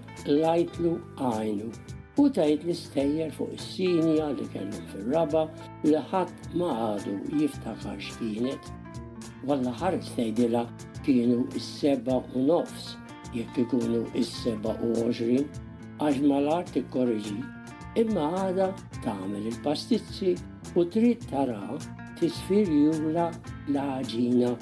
lajtlu 0.42 0.98
għajnu 1.30 1.70
u 2.18 2.26
tajt 2.32 2.63
l-istejjer 2.63 3.32
fuq 3.38 3.51
is-sinja 3.57 4.28
li 4.38 4.47
kellu 4.53 4.80
fil-raba 4.91 5.41
li 5.84 5.97
ħadd 6.11 6.53
ma 6.59 6.70
għadu 6.86 7.16
jiftakar 7.41 7.97
x'kienet. 8.03 8.70
Walla 9.45 9.74
ħar 9.76 9.97
stejdila 10.03 10.61
kienu 11.05 11.41
s 11.59 11.66
seba 11.82 12.22
u 12.39 12.45
nofs 12.47 12.93
jekk 13.36 13.66
ikunu 13.66 14.05
is-seba 14.16 14.78
u 14.82 14.93
oġrin 15.05 15.43
għax 15.99 16.24
malar 16.24 16.72
korriġi 16.95 17.36
imma 18.01 18.30
għada 18.45 18.70
tagħmel 19.03 19.51
il-pastizzi 19.51 20.38
u 20.76 20.86
trid 20.95 21.20
tara 21.32 21.59
tisfirjula 22.22 23.28
l-ħaġina 23.74 24.53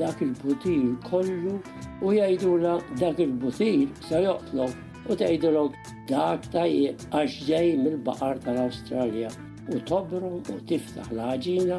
dak 0.00 0.18
il-butir 0.26 0.90
kollu 1.06 1.54
u 2.02 2.16
jajdula 2.18 2.76
dak 3.00 3.22
il-butir 3.22 3.86
sa 4.10 4.20
joqtlob 4.26 4.74
u 5.08 5.14
tgħidulhom 5.14 5.74
dak 6.08 6.46
tajjeb 6.54 7.04
għax 7.14 7.42
ġej 7.48 7.68
mill-baqar 7.82 8.40
tal-Awstralja 8.44 9.28
u 9.76 9.82
tobru 9.90 10.30
u 10.50 10.56
tiftaħ 10.70 11.12
l-ħaġina 11.14 11.76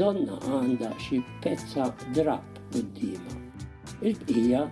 donna 0.00 0.38
għanda 0.48 0.90
xi 1.04 1.20
pezza 1.44 1.86
drab 2.16 2.58
qudiema. 2.74 3.36
Il-bqija 4.02 4.64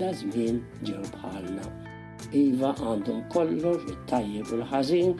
da 0.00 0.08
żmien 0.22 0.62
ġew 0.88 1.02
bħalna. 1.18 1.68
Iva 2.40 2.72
għandhom 2.80 3.20
kollox 3.34 3.84
it-tajjeb 3.92 4.48
u 4.54 4.60
l-ħażin 4.62 5.14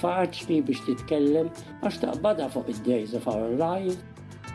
Faċli 0.00 0.62
biex 0.64 0.80
titkellem 0.88 1.52
għax 1.82 2.00
taqbada 2.06 2.48
fuq 2.54 2.72
id-days 2.72 3.14
of 3.20 3.28
our 3.34 3.52
life 3.60 4.00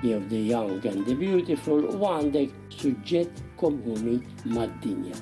jew 0.03 0.17
the 0.29 0.41
young 0.49 0.73
and 0.89 1.05
the 1.07 1.15
beautiful 1.21 1.85
u 1.93 2.01
għandek 2.15 2.51
suġġett 2.81 3.45
komuni 3.61 4.19
mad-dinja 4.57 5.21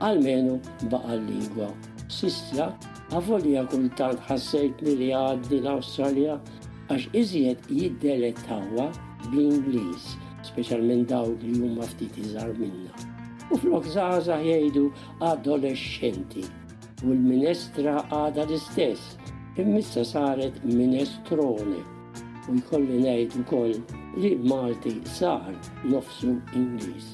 għalmenu 0.00 0.52
baqa 0.90 1.16
l-lingwa. 1.16 1.68
sistra 2.08 2.68
għavolja 3.12 3.64
kultant 3.68 4.20
ħassejt 4.28 4.78
li 4.84 4.92
li 5.00 5.08
għaddi 5.12 5.58
l 5.58 5.68
australia 5.74 6.36
għax 6.88 7.08
iżjed 7.12 7.58
tawa 8.46 8.84
bl-Ingliż, 9.30 10.04
specialment 10.46 11.08
daw 11.10 11.34
li 11.42 11.50
huma 11.60 11.82
ftit 11.84 12.14
iżar 12.16 12.54
minna. 12.56 12.94
U 13.50 13.58
flok 13.58 13.84
zaħza 13.90 14.38
jgħidu 14.40 14.86
adolescenti 15.24 16.44
u 17.02 17.10
l 17.10 17.18
ministra 17.18 17.98
għada 18.08 18.46
l-istess, 18.46 19.18
immissa 19.56 20.04
saret 20.04 20.62
minestrone 20.64 21.82
u 22.48 22.56
jkolli 22.62 23.02
ngħid 23.02 23.40
ukoll 23.42 23.74
li 24.22 24.36
Malti 24.38 25.00
sar 25.04 25.50
nofsu 25.84 26.38
Ingliż. 26.54 27.04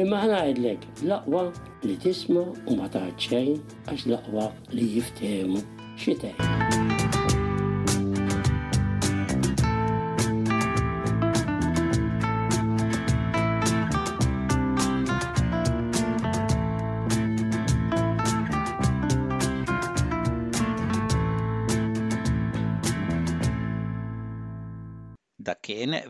Imma 0.00 0.22
ħnajdlek, 0.24 0.88
l-aqwa 1.04 1.50
li 1.86 1.96
tisma 2.00 2.42
u 2.66 2.76
ma 2.78 2.86
taħċejn 2.92 3.86
għax 3.92 4.06
laqwa 4.12 4.48
li 4.72 4.88
jiftemu 4.96 5.64
xitej. 5.98 6.61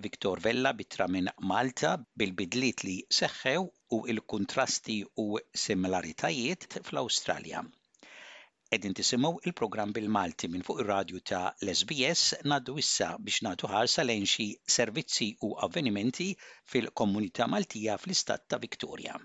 Viktor 0.00 0.40
Vella 0.40 0.70
bitra 0.74 1.06
minn 1.14 1.26
Malta 1.50 1.90
bil-bidliet 2.20 2.84
li 2.86 2.94
seħħew 3.16 3.64
u 3.96 3.98
il-kontrasti 4.12 4.96
u 5.24 5.26
similaritajiet 5.64 6.66
fl-Awstralja. 6.80 7.60
Edin 8.78 8.96
tisimu 9.00 9.32
il-program 9.50 9.92
bil-Malti 9.98 10.48
minn 10.54 10.64
fuq 10.68 10.80
ir-radju 10.84 11.20
ta' 11.32 11.44
l-SBS 11.66 12.40
naddu 12.54 12.78
issa 12.84 13.10
biex 13.26 13.42
natu 13.48 13.68
ħarsa 13.74 14.06
servizzi 14.78 15.30
u 15.48 15.52
avvenimenti 15.68 16.30
fil-komunità 16.74 17.50
Maltija 17.56 17.98
fl-istat 18.04 18.48
ta' 18.48 18.62
Viktorja. 18.66 19.18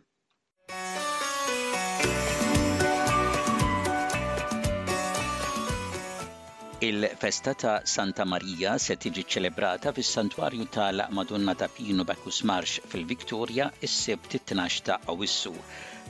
Il-festa 6.79 7.55
ta' 7.55 7.81
Santa 7.89 8.21
Marija 8.23 8.75
se 8.77 8.93
tiġi 9.03 9.23
ċelebrata 9.35 9.89
fis 9.97 10.11
santwarju 10.15 10.65
tal 10.75 11.01
Madonna 11.17 11.55
ta' 11.57 11.67
Pino 11.77 12.03
Bakus 12.05 12.43
Marx 12.45 12.75
fil-Viktoria 12.91 13.65
is-sebt 13.87 14.35
12 14.51 14.83
ta' 14.89 14.97
Awissu. 15.13 15.53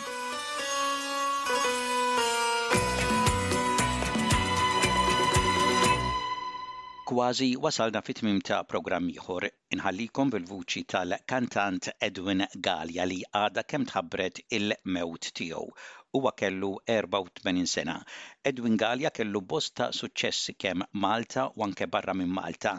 Kważi 7.09 7.49
wasalna 7.63 8.01
fit-tmim 8.05 8.39
ta' 8.47 8.61
programm 8.73 9.09
ieħor 9.15 9.47
inħallikom 9.75 10.35
bil-vuċi 10.37 10.85
tal-kantant 10.93 11.91
Edwin 12.09 12.45
Galja 12.69 13.05
li 13.09 13.21
għada 13.41 13.65
kemm 13.71 13.89
tħabbret 13.91 14.45
il-mewt 14.59 15.31
tiegħu 15.39 15.69
huwa 16.15 16.31
kellu 16.31 16.77
84 16.87 17.65
sena. 17.67 18.05
Edwin 18.49 18.77
Gallia 18.81 19.09
kellu 19.17 19.41
bosta 19.53 19.87
suċċessi 19.97 20.53
kemm 20.63 20.85
Malta 21.05 21.43
u 21.59 21.65
anke 21.67 21.87
barra 21.95 22.15
minn 22.19 22.31
Malta. 22.37 22.73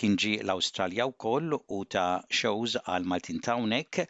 Kien 0.00 0.16
ġi 0.22 0.32
l-Awstralja 0.42 1.06
wkoll 1.12 1.54
u 1.76 1.80
ta' 1.94 2.24
shows 2.40 2.74
għal 2.82 3.06
Maltin 3.12 3.38
Tawnek 3.46 4.00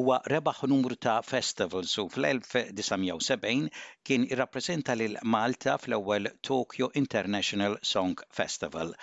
huwa 0.00 0.20
rebaħ 0.34 0.62
numru 0.72 0.96
ta' 1.08 1.18
festivals 1.32 1.96
u 2.04 2.08
fl-1970 2.16 3.84
kien 4.08 4.26
irrappreżenta 4.32 4.96
lil 5.02 5.20
Malta 5.36 5.76
fl-ewwel 5.84 6.32
Tokyo 6.50 6.90
International 7.04 7.78
Song 7.94 8.28
Festival. 8.42 8.96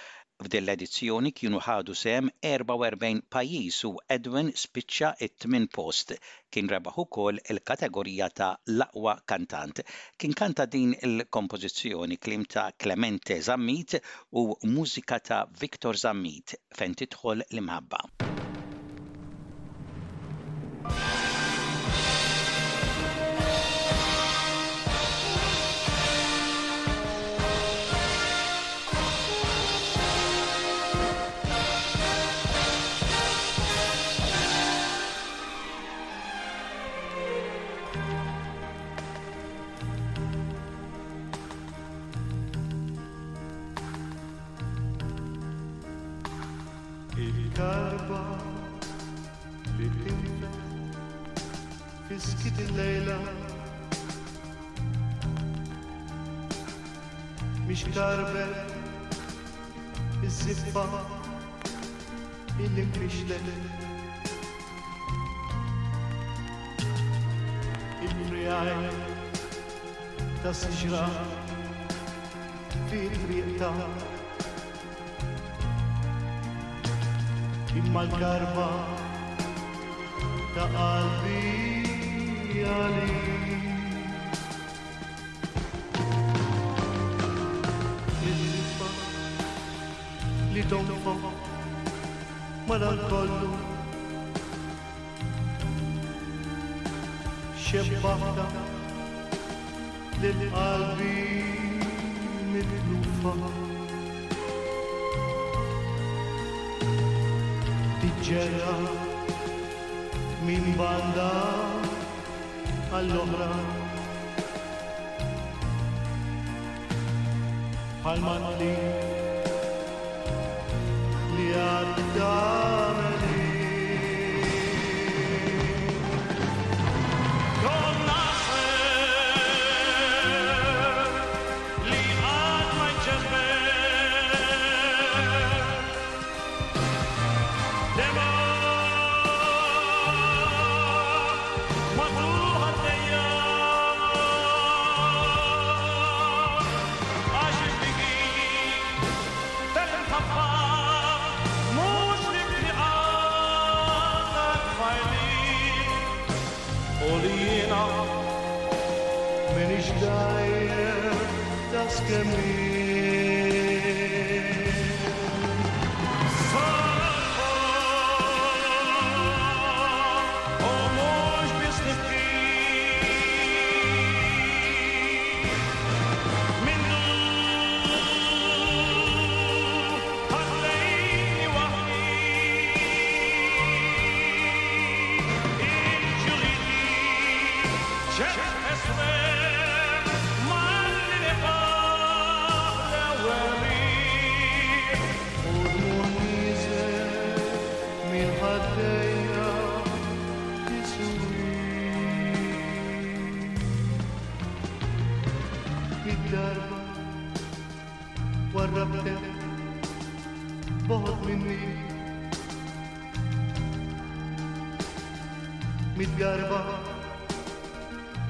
F'din 0.45 0.67
edizzjoni 0.71 1.29
kienu 1.39 1.59
ħadu 1.67 1.93
sem 2.01 2.27
44 2.47 3.21
pajjiż 3.35 3.79
u 3.89 3.89
Edwin 4.15 4.51
spiċċa 4.63 5.07
it-tmin 5.27 5.65
post 5.79 6.13
kien 6.57 6.69
rebaħ 6.73 6.99
ukoll 7.05 7.41
il-kategorija 7.55 8.27
ta' 8.41 8.51
l-aqwa 8.75 9.15
kantant. 9.33 9.81
Kien 10.17 10.37
kanta 10.45 10.69
din 10.77 10.93
il-kompożizzjoni 11.09 12.19
klim 12.27 12.45
ta' 12.55 12.67
Clemente 12.85 13.39
Zammit 13.51 13.97
u 14.43 14.49
mużika 14.77 15.19
ta' 15.31 15.41
Viktor 15.65 16.03
Zammit 16.07 16.59
fejn 16.81 16.99
tidħol 17.01 17.41
l-imħabba. 17.51 18.09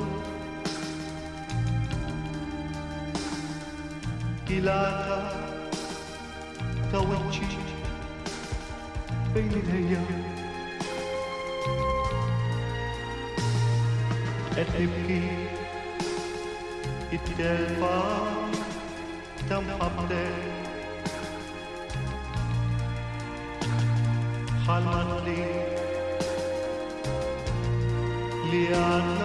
Ilata, 4.48 5.18
Kawichi, 6.90 7.44
Beylineya. 9.34 10.00
Etnipki, 14.60 15.20
Itelpa, 17.14 17.94
Tamhapte. 19.48 20.24
Halmatli, 24.66 25.43
we 28.70 28.72
are 28.72 29.23